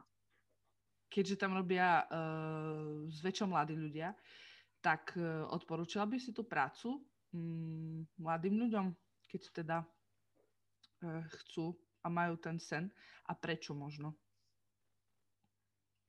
[1.10, 4.14] Keďže tam robia uh, zväčšo mladí ľudia,
[4.84, 7.00] tak uh, odporúčala by si tú prácu
[7.32, 8.92] um, mladým ľuďom,
[9.24, 11.72] keď teda uh, chcú
[12.04, 12.92] a majú ten sen.
[13.24, 14.12] A prečo možno?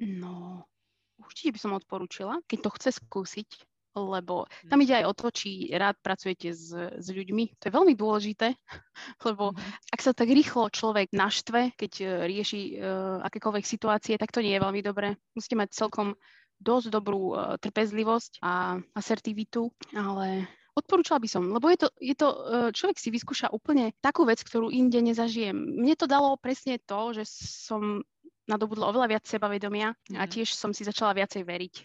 [0.04, 0.68] No,
[1.16, 3.64] určite by som odporúčila, keď to chce skúsiť,
[3.96, 7.56] lebo tam ide aj o to, či rád pracujete s, s ľuďmi.
[7.64, 8.52] To je veľmi dôležité,
[9.28, 9.96] lebo mm-hmm.
[9.96, 14.52] ak sa tak rýchlo človek naštve, keď uh, rieši uh, akékoľvek situácie, tak to nie
[14.60, 15.16] je veľmi dobré.
[15.32, 16.20] Musíte mať celkom
[16.58, 22.28] dosť dobrú uh, trpezlivosť a asertivitu, ale odporúčala by som, lebo je to, je to,
[22.76, 25.56] človek si vyskúša úplne takú vec, ktorú inde nezažijem.
[25.56, 27.24] Mne to dalo presne to, že
[27.64, 28.04] som
[28.46, 30.32] nadobudla oveľa viac sebavedomia a Mhm.
[30.36, 31.76] tiež som si začala viacej veriť.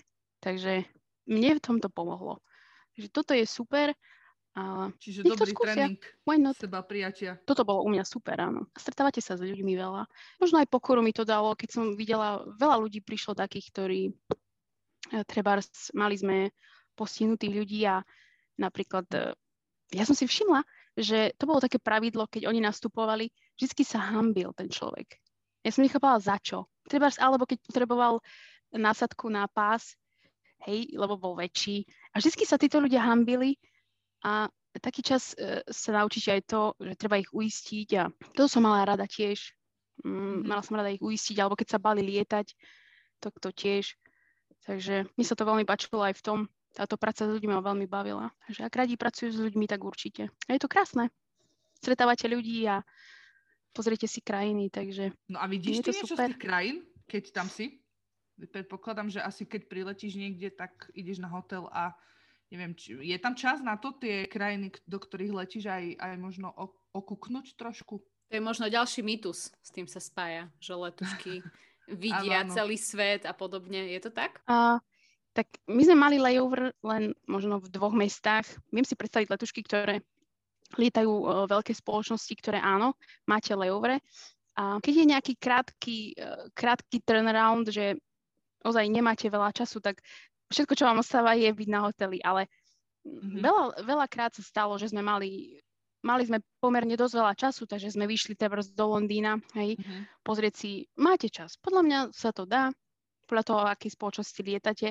[0.42, 0.82] Takže
[1.30, 2.42] mne v tomto pomohlo.
[2.98, 3.94] Takže toto je super
[4.58, 5.86] a Čiže dobrý skúsia.
[5.86, 6.02] tréning
[6.58, 7.38] seba prijatia.
[7.46, 8.66] Toto bolo u mňa super, áno.
[8.74, 10.02] Stretávate sa s ľuďmi veľa.
[10.42, 14.00] Možno aj pokoru mi to dalo, keď som videla, veľa ľudí prišlo takých, ktorí
[15.26, 15.58] treba
[15.94, 16.36] mali sme
[16.94, 18.02] postihnutých ľudí a
[18.60, 19.32] napríklad e,
[19.96, 20.62] ja som si všimla,
[20.94, 25.18] že to bolo také pravidlo, keď oni nastupovali, vždy sa hambil ten človek.
[25.64, 26.68] Ja som nechápala za čo.
[26.86, 28.20] Treba, alebo keď potreboval
[28.72, 29.96] násadku na pás,
[30.68, 31.84] hej, lebo bol väčší.
[32.14, 33.56] A vždy sa títo ľudia hambili
[34.24, 34.46] a
[34.78, 38.06] taký čas e, sa naučíte aj to, že treba ich uistiť a
[38.36, 39.56] to som mala rada tiež.
[40.00, 40.48] Mm, Mhm.
[40.48, 42.56] mala som rada ich uistiť, alebo keď sa bali lietať,
[43.20, 43.96] tak to tiež.
[44.70, 46.38] Takže mi sa to veľmi páčilo aj v tom,
[46.70, 48.30] táto práca s ľuďmi ma veľmi bavila.
[48.46, 50.30] Takže ak radi pracujú s ľuďmi, tak určite.
[50.46, 51.10] A je to krásne.
[51.74, 52.86] Stretávate ľudí a
[53.74, 56.30] pozriete si krajiny, takže No a Je vidíš to ty niečo super.
[56.30, 56.76] z tých krajín,
[57.10, 57.82] keď tam si?
[58.38, 61.92] Predpokladám, že asi keď priletíš niekde, tak ideš na hotel a
[62.48, 66.54] neviem, či, je tam čas na to tie krajiny, do ktorých letíš aj, aj možno
[66.54, 68.00] o- okuknúť trošku?
[68.00, 71.42] To je možno ďalší mýtus, s tým sa spája, že letušky
[71.90, 72.56] vidia Áno, áno.
[72.56, 73.90] celý svet a podobne.
[73.90, 74.40] Je to tak?
[74.46, 74.78] A,
[75.30, 78.46] tak my sme mali layover len možno v dvoch mestách.
[78.68, 80.02] Viem si predstaviť letušky, ktoré
[80.74, 83.98] lietajú e, veľké spoločnosti, ktoré áno, máte layovere.
[84.54, 87.98] A keď je nejaký krátky, e, krátky turnaround, že
[88.60, 90.02] ozaj nemáte veľa času, tak
[90.50, 92.18] všetko, čo vám ostáva, je byť na hoteli.
[92.20, 92.46] Ale
[93.00, 93.40] Mhm.
[93.40, 95.56] veľa, veľakrát sa stalo, že sme mali,
[96.00, 100.24] mali sme pomerne dosť veľa času, takže sme vyšli teraz do Londýna, hej, Mhm.
[100.24, 101.56] pozrieť si, máte čas.
[101.60, 102.72] Podľa mňa sa to dá,
[103.28, 104.88] podľa toho, aký spoločnosti lietate.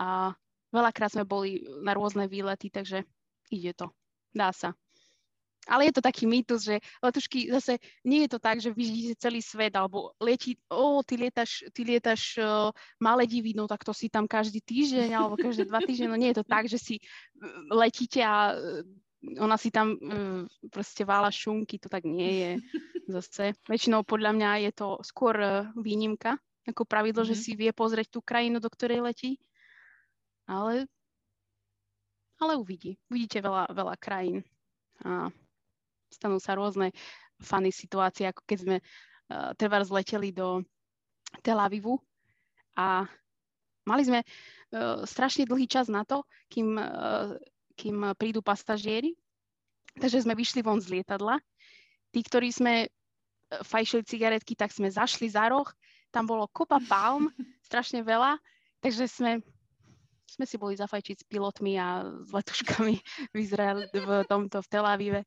[0.00, 0.32] A
[0.72, 3.04] veľakrát sme boli na rôzne výlety, takže
[3.52, 3.92] ide to.
[4.34, 4.74] Dá sa.
[5.68, 9.44] Ale je to taký mýtus, že letušky zase nie je to tak, že vidíte celý
[9.44, 14.24] svet, alebo lieti, o, ty lietaš, ty lietaš uh, Maledivy, no tak to si tam
[14.24, 18.24] každý týždeň, alebo každé dva týždne, no nie je to tak, že si uh, letíte
[18.24, 18.82] a uh,
[19.20, 22.50] ona si tam uh, proste vála šunky, to tak nie je
[23.12, 23.52] zase.
[23.68, 27.40] Väčšinou podľa mňa je to skôr uh, výnimka, ako pravidlo, že Mhm.
[27.40, 29.36] si vie pozrieť tú krajinu, do ktorej letí.
[30.48, 30.88] Ale,
[32.40, 32.98] ale uvidí.
[33.06, 34.42] Uvidíte veľa, veľa krajín.
[35.04, 35.30] A
[36.10, 36.90] stanú sa rôzne
[37.40, 40.64] funny situácie, ako keď sme uh, treba zleteli do
[41.44, 42.00] Tel Avivu
[42.74, 43.06] a
[43.86, 47.38] mali sme uh, strašne dlhý čas na to, kým, uh,
[47.80, 49.16] kým prídu pasažieri.
[49.96, 51.40] Takže sme vyšli von z lietadla.
[52.12, 52.90] Tí, ktorí sme uh,
[53.64, 55.66] fajšili cigaretky, tak sme zašli za roh.
[56.12, 57.32] Tam bolo kopa palm,
[57.68, 58.36] strašne veľa.
[58.84, 59.40] Takže sme,
[60.28, 62.96] sme si boli zafajčiť s pilotmi a s letuškami
[63.32, 65.24] v Izraeli, v tomto, v Tel Avive.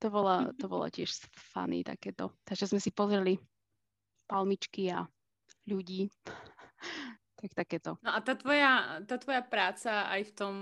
[0.00, 1.12] To bolo, to bolo tiež
[1.52, 2.32] funny takéto.
[2.44, 3.36] Takže sme si pozreli
[4.24, 5.04] palmičky a
[5.68, 6.08] ľudí.
[7.40, 7.96] Tak takéto.
[8.04, 10.54] No a tá tvoja, tá tvoja práca aj v tom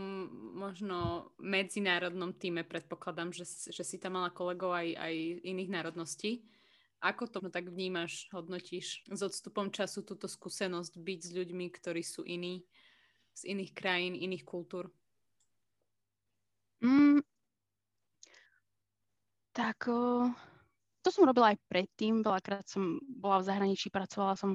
[0.55, 6.47] možno medzinárodnom týme, predpokladám, že, že si tam mala kolegov aj, aj iných národností.
[6.99, 12.27] Ako to tak vnímaš, hodnotíš s odstupom času túto skúsenosť byť s ľuďmi, ktorí sú
[12.27, 12.67] iní,
[13.35, 14.91] z iných krajín, iných kultúr?
[16.83, 17.23] Mm,
[19.55, 19.91] tak
[21.03, 22.23] to som robila aj predtým.
[22.23, 24.55] Veľakrát som bola v zahraničí, pracovala som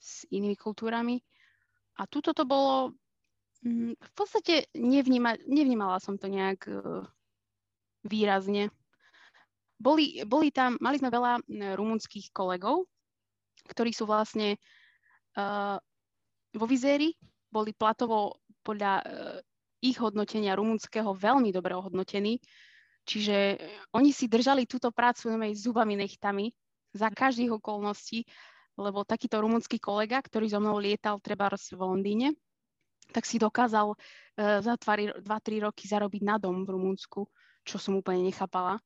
[0.00, 1.20] s inými kultúrami.
[2.00, 2.96] A tuto to bolo,
[3.60, 7.04] mm, v podstate nevníma, nevnímala som to nejak uh,
[8.08, 8.72] výrazne.
[9.76, 11.44] Boli, boli tam, mali sme veľa
[11.76, 12.88] rumunských kolegov,
[13.68, 14.56] ktorí sú vlastne
[15.36, 15.76] uh,
[16.56, 17.12] vo vizéri,
[17.52, 19.04] boli platovo podľa uh,
[19.80, 22.36] ich hodnotenia rumunského veľmi dobre ohodnotení.
[23.08, 23.58] Čiže e,
[23.96, 26.52] oni si držali túto prácu zubami nechtami
[26.92, 28.28] za každých okolností,
[28.80, 32.32] lebo takýto rumunský kolega, ktorý so mnou lietal treba v Londýne,
[33.12, 35.20] tak si dokázal uh, za 2-3
[35.60, 37.28] roky zarobiť na dom v Rumunsku,
[37.66, 38.80] čo som úplne nechápala.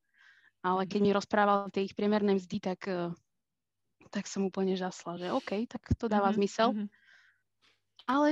[0.65, 3.13] Ale keď mi rozprával tie ich priemerné mzdy, tak, uh,
[4.09, 6.69] tak som úplne žasla, že OK, tak to dáva Mhm, zmysel.
[6.73, 6.87] mhm.
[8.05, 8.29] Ale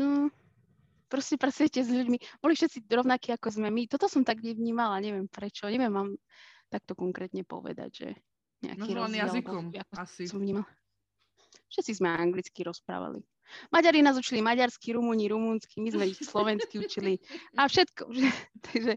[0.00, 0.28] mm,
[1.08, 2.40] proste pracujete s ľuďmi.
[2.40, 3.88] Boli všetci rovnakí ako sme my.
[3.88, 5.68] Toto som tak nevnímala, neviem prečo.
[5.68, 6.08] Neviem vám
[6.70, 8.08] takto konkrétne povedať, že
[8.60, 9.22] nejaký len rozdiel.
[9.24, 10.22] jazykom ako asi.
[10.28, 10.68] som vnímala.
[11.70, 13.22] Všetci sme anglicky rozprávali.
[13.74, 17.18] Maďari nás učili maďarsky, Rumúni rumúnsky, my sme ich slovensky učili
[17.58, 18.06] a všetko.
[18.66, 18.92] Takže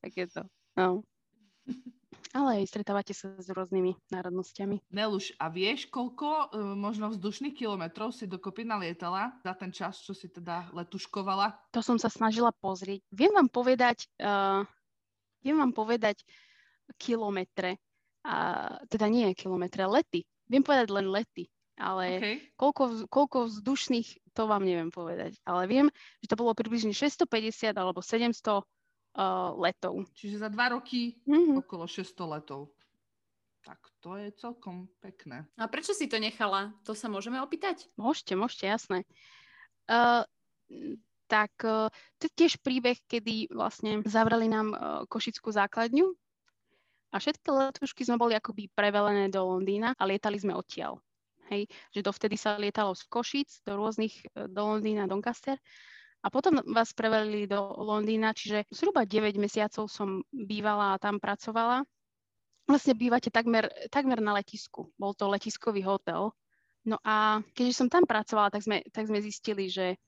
[0.00, 0.40] takéto.
[0.76, 1.04] No.
[2.30, 4.86] Ale aj stretávate sa s rôznymi národnosťami.
[4.94, 6.46] Neluš, a vieš, koľko e,
[6.78, 11.74] možno vzdušných kilometrov si dokopy nalietala za ten čas, čo si teda letuškovala?
[11.74, 13.02] To som sa snažila pozrieť.
[13.10, 14.62] Viem vám povedať, uh,
[15.42, 16.22] viem vám povedať
[17.02, 17.82] kilometre,
[18.22, 18.36] a,
[18.86, 20.22] teda nie kilometre, lety.
[20.46, 21.46] viem povedať len lety,
[21.78, 22.36] ale Okay.
[22.58, 25.38] koľko, koľko vzdušných, to vám neviem povedať.
[25.46, 25.86] Ale viem,
[26.20, 28.62] že to bolo približne 650 alebo 700 uh,
[29.56, 30.04] letov.
[30.12, 31.62] Čiže za dva roky Mhm.
[31.64, 32.74] okolo 600 letov.
[33.60, 35.44] Tak to je celkom pekné.
[35.60, 36.72] A prečo si to nechala?
[36.88, 37.84] To sa môžeme opýtať?
[38.00, 39.04] Môžete, môžete, jasné.
[39.84, 40.24] Uh,
[41.28, 46.10] tak uh, to je tiež príbeh, kedy vlastne zavreli nám uh, Košickú základňu
[47.10, 50.98] a všetky letušky sme boli akoby prevelené do Londýna a lietali sme odtiaľ.
[51.50, 55.58] Hej, že dovtedy sa lietalo z Košic do rôznych, e, do Londýna, Doncaster
[56.22, 61.82] a potom vás prevelili do Londýna, čiže zhruba 9 mesiacov som bývala a tam pracovala.
[62.68, 64.92] Vlastne bývate takmer, takmer na letisku.
[64.94, 66.30] Bol to letiskový hotel.
[66.84, 69.98] No a keďže som tam pracovala, tak sme, tak sme zistili, že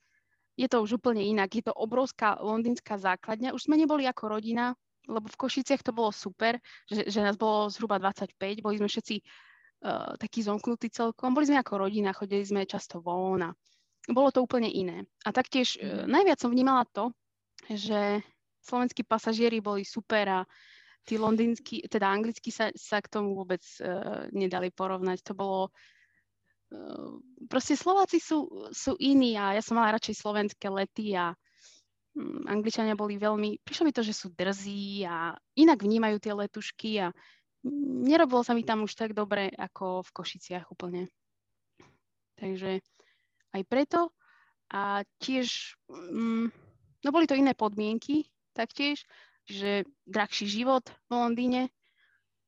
[0.54, 1.48] je to už úplne inak.
[1.48, 3.56] Je to obrovská londýnska základňa.
[3.56, 4.76] Už sme neboli ako rodina,
[5.08, 9.16] lebo v Košiciach to bolo super, že, že nás bolo zhruba 25, boli sme všetci
[9.18, 11.34] uh, takí zomknutí celkom.
[11.34, 13.50] Boli sme ako rodina, chodili sme často von a
[14.10, 15.06] bolo to úplne iné.
[15.26, 17.10] A taktiež uh, najviac som vnímala to,
[17.66, 18.22] že
[18.62, 20.40] slovenskí pasažieri boli super a
[21.02, 25.18] tí londýnsky, teda anglicky sa, sa k tomu vôbec uh, nedali porovnať.
[25.26, 27.18] To bolo uh,
[27.50, 31.51] proste Slováci sú, sú iní a ja som mala radšej slovenské lety a mm,
[32.44, 37.08] Angličania boli veľmi, prišlo mi to, že sú drzí a inak vnímajú tie letušky a
[37.64, 41.08] mm, nerobilo sa mi tam už tak dobre ako v Košiciach úplne.
[42.36, 42.84] Takže
[43.56, 44.12] aj preto
[44.68, 46.46] a tiež, mm,
[47.04, 49.08] no boli to iné podmienky taktiež,
[49.48, 51.62] že drahší život v Londýne,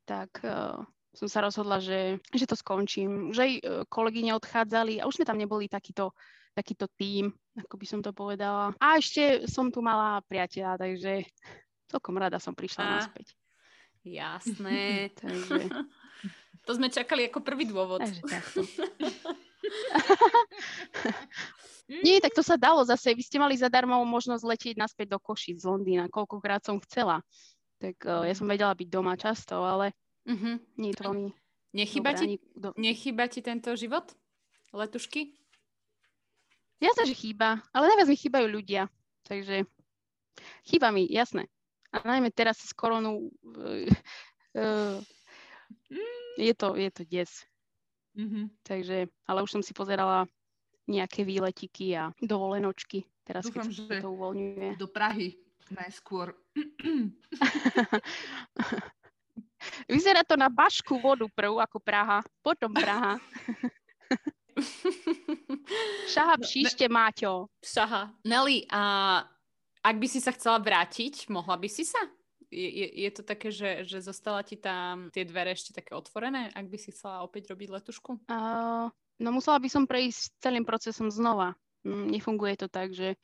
[0.05, 0.85] tak uh,
[1.15, 3.31] som sa rozhodla, že, že to skončím.
[3.31, 6.11] Už aj uh, kolegyne odchádzali a už sme tam neboli takýto,
[6.53, 8.75] takýto tím, ako by som to povedala.
[8.83, 11.23] A ešte som tu mala priateľa, takže
[11.87, 12.91] celkom rada som prišla A.
[12.99, 13.39] naspäť.
[14.05, 15.09] Jasné.
[15.23, 15.73] Takže,
[16.69, 18.05] to sme čakali ako prvý dôvod.
[18.05, 18.61] takže takto.
[22.05, 23.13] Nie, tak to sa dalo zase.
[23.13, 27.21] Vy ste mali zadarmo možnosť letieť naspäť do Košic z Londýna, koľkokrát som chcela.
[27.81, 29.93] Tak uh, ja som vedela byť doma často, ale
[30.25, 30.61] Mhm.
[30.81, 31.31] nie je to veľmi
[31.75, 32.71] Nechýba, dobré ti, do...
[32.79, 34.07] nechýba ti tento život?
[34.71, 35.35] Letušky?
[36.79, 38.87] Jasné, že chýba, ale najviac mi chýbajú ľudia.
[39.27, 39.67] Takže
[40.63, 41.51] chýba mi, jasné.
[41.91, 43.91] A najmä teraz s koronou uh,
[44.55, 44.99] uh,
[46.39, 47.31] je, to, je to des.
[48.15, 48.55] Mhm.
[48.63, 50.31] Takže, ale už som si pozerala
[50.87, 53.03] nejaké výletiky a dovolenočky.
[53.27, 54.79] Teraz, Dúfam, keď sa to uvoľňuje.
[54.79, 55.43] Do Prahy
[55.75, 56.39] najskôr.
[59.89, 63.19] Vyzerá to na Bašku vodu prv ako Praha, potom Praha.
[66.09, 67.47] Šaha No, příště, Máťo.
[67.65, 68.15] Šaha.
[68.25, 69.25] Nelly, a
[69.85, 71.99] ak by si sa chcela vrátiť, mohla by si sa?
[72.55, 76.55] Je, je, je to také, že, že zostala ti tam tie dvere ešte také otvorené,
[76.55, 78.31] ak by si chcela opäť robiť letušku?
[78.31, 78.87] Uh,
[79.19, 81.59] no musela by som prejsť celým procesom znova.
[81.83, 83.19] Mm, nefunguje to tak, že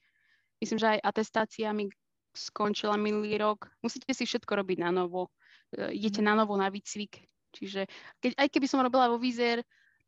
[0.58, 1.86] myslím, že aj atestácia mi
[2.34, 3.70] skončila minulý rok.
[3.86, 5.30] Musíte si všetko robiť na novo.
[5.74, 7.22] Uh, idete na novo na výcvik.
[7.50, 7.90] Čiže
[8.22, 9.62] keď, aj keby som robila vo Vizer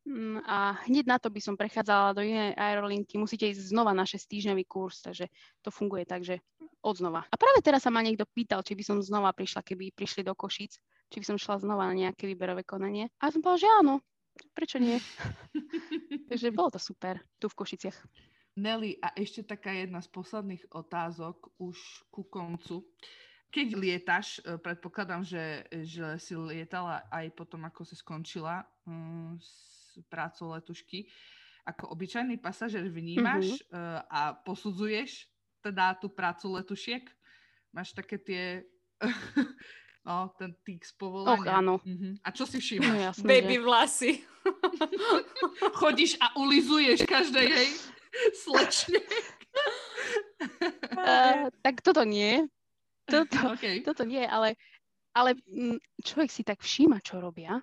[0.07, 4.07] mm, a hneď na to by som prechádzala do inej aerolinky, musíte ísť znova na
[4.07, 5.27] 6 týždňový kurz, takže
[5.59, 6.39] to funguje tak, že
[6.83, 7.27] od znova.
[7.31, 10.35] A práve teraz sa ma niekto pýtal, či by som znova prišla, keby prišli do
[10.35, 10.79] Košíc,
[11.11, 13.11] či by som šla znova na nejaké výberové konanie.
[13.23, 13.95] A som povedala, že áno,
[14.55, 14.99] prečo nie?
[16.31, 17.99] Takže bolo to super, tu v Košiciach.
[18.53, 21.79] Nelly, a ešte taká jedna z posledných otázok už
[22.13, 22.85] ku koncu.
[23.53, 29.93] Keď lietaš, e, predpokladám, že, že si lietala aj potom, ako si skončila um, s
[30.09, 31.05] prácou letušky,
[31.63, 33.71] ako obyčajný pasažer vnímaš Mhm.
[33.71, 35.29] uh, a posudzuješ
[35.61, 37.05] teda tú prácu letušiek?
[37.71, 38.45] Máš také tie,
[40.09, 41.39] no, ten týk z povolania.
[41.39, 41.75] Och, áno.
[41.85, 42.25] Mhm.
[42.25, 42.99] A čo si No všímaš?
[43.15, 43.63] jasné, Baby že...
[43.63, 44.13] vlasy.
[45.79, 47.69] Chodíš a ulizuješ každej jej
[48.43, 49.01] slečne.
[50.93, 52.49] Uh, tak toto nie.
[53.07, 53.83] Toto, Okay.
[53.83, 54.55] toto nie, ale,
[55.13, 57.59] ale mm, človek si tak všíma, čo robia.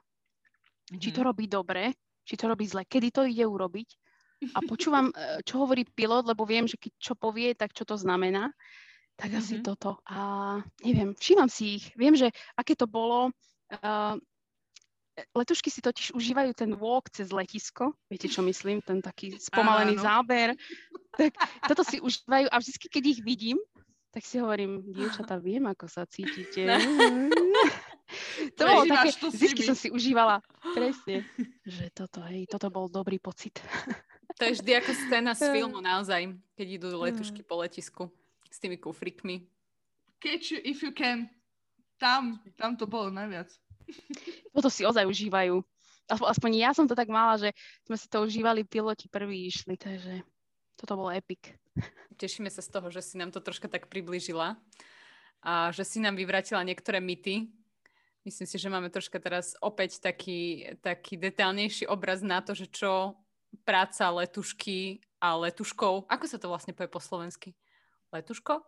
[0.89, 1.15] Či Mhm.
[1.15, 1.93] to robí dobre,
[2.25, 3.89] či to robí zle, kedy to ide urobiť.
[4.55, 7.93] A počúvam, eh, čo hovorí pilot, lebo viem, že keď čo povie, tak čo to
[7.93, 8.49] znamená.
[9.19, 9.63] Tak asi Mhm.
[9.67, 9.99] toto.
[10.07, 10.19] A
[10.79, 11.91] neviem, všímam si ich.
[11.99, 13.35] Viem, že aké to bolo.
[13.69, 14.15] Uh,
[15.35, 17.93] letušky si totiž užívajú ten walk cez letisko.
[18.07, 18.79] Viete, čo myslím?
[18.79, 20.03] Ten taký spomalený áno.
[20.07, 20.55] záber.
[21.13, 21.35] Tak
[21.67, 23.59] toto si užívajú a vždy, keď ich vidím,
[24.09, 26.65] tak si hovorím, dievčatá, viem, ako sa cítite.
[28.57, 30.41] to bolo také, to vždy som si užívala,
[30.73, 31.25] presne,
[31.77, 33.61] že toto, hej, toto bol dobrý pocit.
[34.39, 38.07] To je vždy ako scéna z filmu naozaj, keď idú letušky po letisku
[38.47, 39.45] s tými kufrikmi.
[40.23, 41.27] Catch you if you can.
[41.99, 43.51] Tam, tam to bolo najviac.
[44.55, 45.59] Toto si ozaj užívajú.
[46.07, 47.51] aspoň ja som to tak mala, že
[47.83, 50.23] sme si to užívali, piloti prví išli, takže
[50.79, 51.59] toto bolo epic.
[52.15, 54.55] Tešíme sa z toho, že si nám to troška tak približila
[55.43, 57.51] a že si nám vyvratila niektoré myty.
[58.23, 63.15] Myslím si, že máme troška teraz opäť taký, taký detálnejší obraz na to, že čo
[63.67, 66.07] práca letušky a letuškov.
[66.07, 67.55] Ako sa to vlastne povie po slovensky?
[68.11, 68.63] Letuško?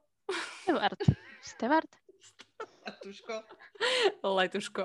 [0.63, 0.99] Stevard.
[1.43, 1.91] Stevard?
[2.87, 3.35] Letuško.
[4.23, 4.83] Letuško.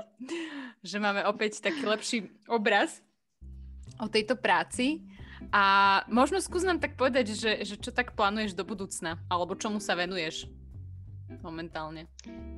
[0.82, 2.18] Že máme opäť taký lepší
[2.50, 3.02] obraz
[4.02, 5.06] o tejto práci.
[5.52, 5.62] A
[6.08, 9.92] možno skús nám tak povedať, že, že čo tak plánuješ do budúcna, alebo čomu sa
[9.92, 10.48] venuješ
[11.44, 12.08] momentálne,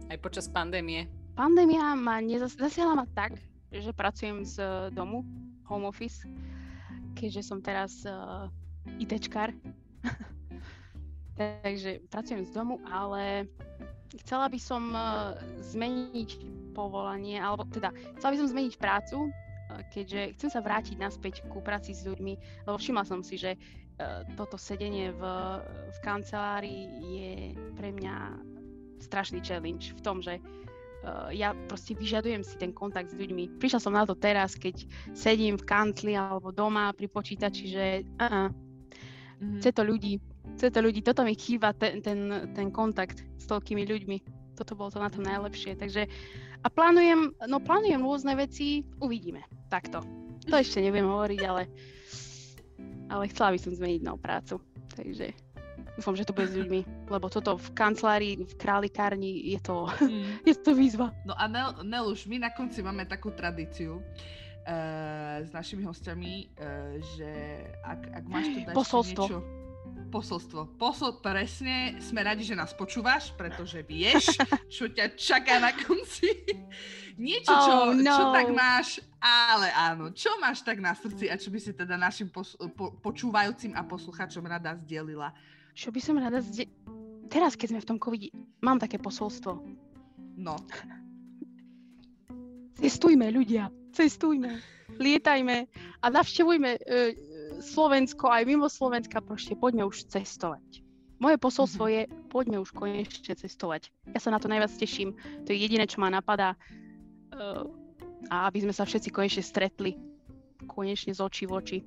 [0.08, 1.08] aj počas pandémie.
[1.34, 3.38] Pandémia ma nezasiahla ma tak,
[3.70, 4.58] že pracujem z
[4.92, 5.24] domu,
[5.68, 6.24] home office,
[7.14, 8.48] keďže som teraz uh,
[8.98, 9.52] ITčkár.
[11.38, 13.46] Takže pracujem z domu, ale
[14.24, 16.42] chcela by som uh, zmeniť
[16.74, 19.30] povolanie, alebo teda chcela by som zmeniť prácu,
[19.92, 24.24] keďže chcem sa vrátiť naspäť ku práci s ľuďmi, lebo všimla som si, že uh,
[24.34, 25.22] toto sedenie v,
[25.92, 27.32] v kancelárii je
[27.76, 28.16] pre mňa
[28.98, 33.60] strašný challenge v tom, že uh, ja proste vyžadujem si ten kontakt s ľuďmi.
[33.60, 37.86] Prišla som na to teraz, keď sedím v kantli alebo doma pri počítači, že
[38.18, 39.60] uh-uh, mm-hmm.
[39.62, 40.18] chce to ľudí,
[40.58, 44.16] chce to ľudí, toto mi chýba, ten, ten, ten kontakt s toľkými ľuďmi.
[44.58, 45.78] Toto bolo to na tom najlepšie.
[45.78, 46.10] Takže
[46.62, 49.46] a plánujem, no plánujem rôzne veci, uvidíme.
[49.70, 50.02] Takto.
[50.48, 51.68] To ešte neviem hovoriť, ale,
[53.12, 54.56] ale chcela by som zmeniť novú prácu.
[54.96, 55.30] Takže
[55.94, 60.46] dúfam, že to bude s ľuďmi, lebo toto v kancelárii, v králikárni je to, mm.
[60.48, 61.12] je to výzva.
[61.28, 66.48] No a Nel, Nel, už my na konci máme takú tradíciu, uh, s našimi hostiami,
[66.58, 67.30] uh, že
[67.84, 69.24] ak, ak máš tu dať Posolstvo.
[69.26, 69.57] niečo
[70.08, 70.80] posolstvo.
[70.80, 74.32] Posol, presne, sme radi, že nás počúvaš, pretože vieš,
[74.74, 76.32] čo ťa čaká na konci.
[77.18, 78.14] Niečo, čo, Oh, no.
[78.14, 81.98] čo tak máš, ale áno, čo máš tak na srdci a čo by si teda
[81.98, 85.34] našim pos- po- počúvajúcim a posluchačom rada zdelila?
[85.74, 86.70] Čo by som rada zde...
[87.28, 88.32] Teraz, keď sme v tom covide,
[88.64, 89.60] mám také posolstvo.
[90.38, 90.54] No,
[92.78, 94.62] Cestujme, ľudia, cestujme,
[95.02, 95.66] lietajme
[95.98, 96.80] a navštevujme e,
[97.60, 100.84] Slovensko aj mimo Slovenska, proste poďme už cestovať.
[101.18, 103.90] Moje posolstvo je, poďme už konečne cestovať.
[104.14, 106.54] Ja sa na to najviac teším, to je jediné, čo ma napadá.
[106.54, 106.58] E,
[108.30, 109.98] a aby sme sa všetci konečne stretli,
[110.70, 111.78] konečne z očí v oči,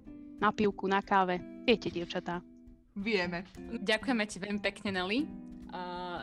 [0.43, 1.39] na pivku, na káve.
[1.63, 2.43] Viete, dievčatá.
[2.97, 3.47] vieme.
[3.79, 5.23] Ďakujeme ti veľmi pekne, Nelly,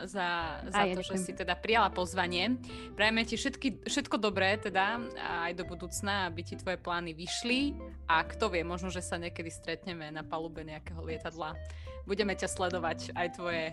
[0.06, 2.60] za, za Aj ja to, že si teda prijala pozvanie.
[2.94, 5.00] Prajeme ti všetky, všetko dobré teda
[5.46, 7.74] aj do budúcna, aby ti tvoje plány vyšli
[8.06, 11.56] a kto vie, možno, že sa niekedy stretneme na palube nejakého lietadla.
[12.04, 13.64] Budeme ťa sledovať aj tvoje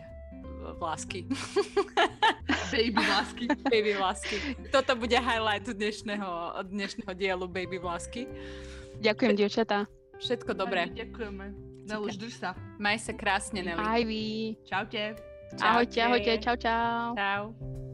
[0.82, 1.30] vlásky.
[2.74, 3.46] Baby lásky.
[3.70, 4.36] Baby vlásky.
[4.74, 8.28] Toto bude highlight dnešného, dnešného dielu Baby vlásky.
[9.00, 9.86] Ďakujem, dievčatá.
[10.20, 10.90] Všetko dobré.
[10.90, 11.46] Ani Ďakujeme.
[11.86, 12.50] Nel, už drž sa.
[12.82, 13.84] Maj sa krásne, Nelly.
[13.84, 14.58] Aj vy.
[15.52, 15.64] Čaute.
[15.64, 17.16] Ahojte, ahojte, čau, čau.
[17.16, 17.85] Čau.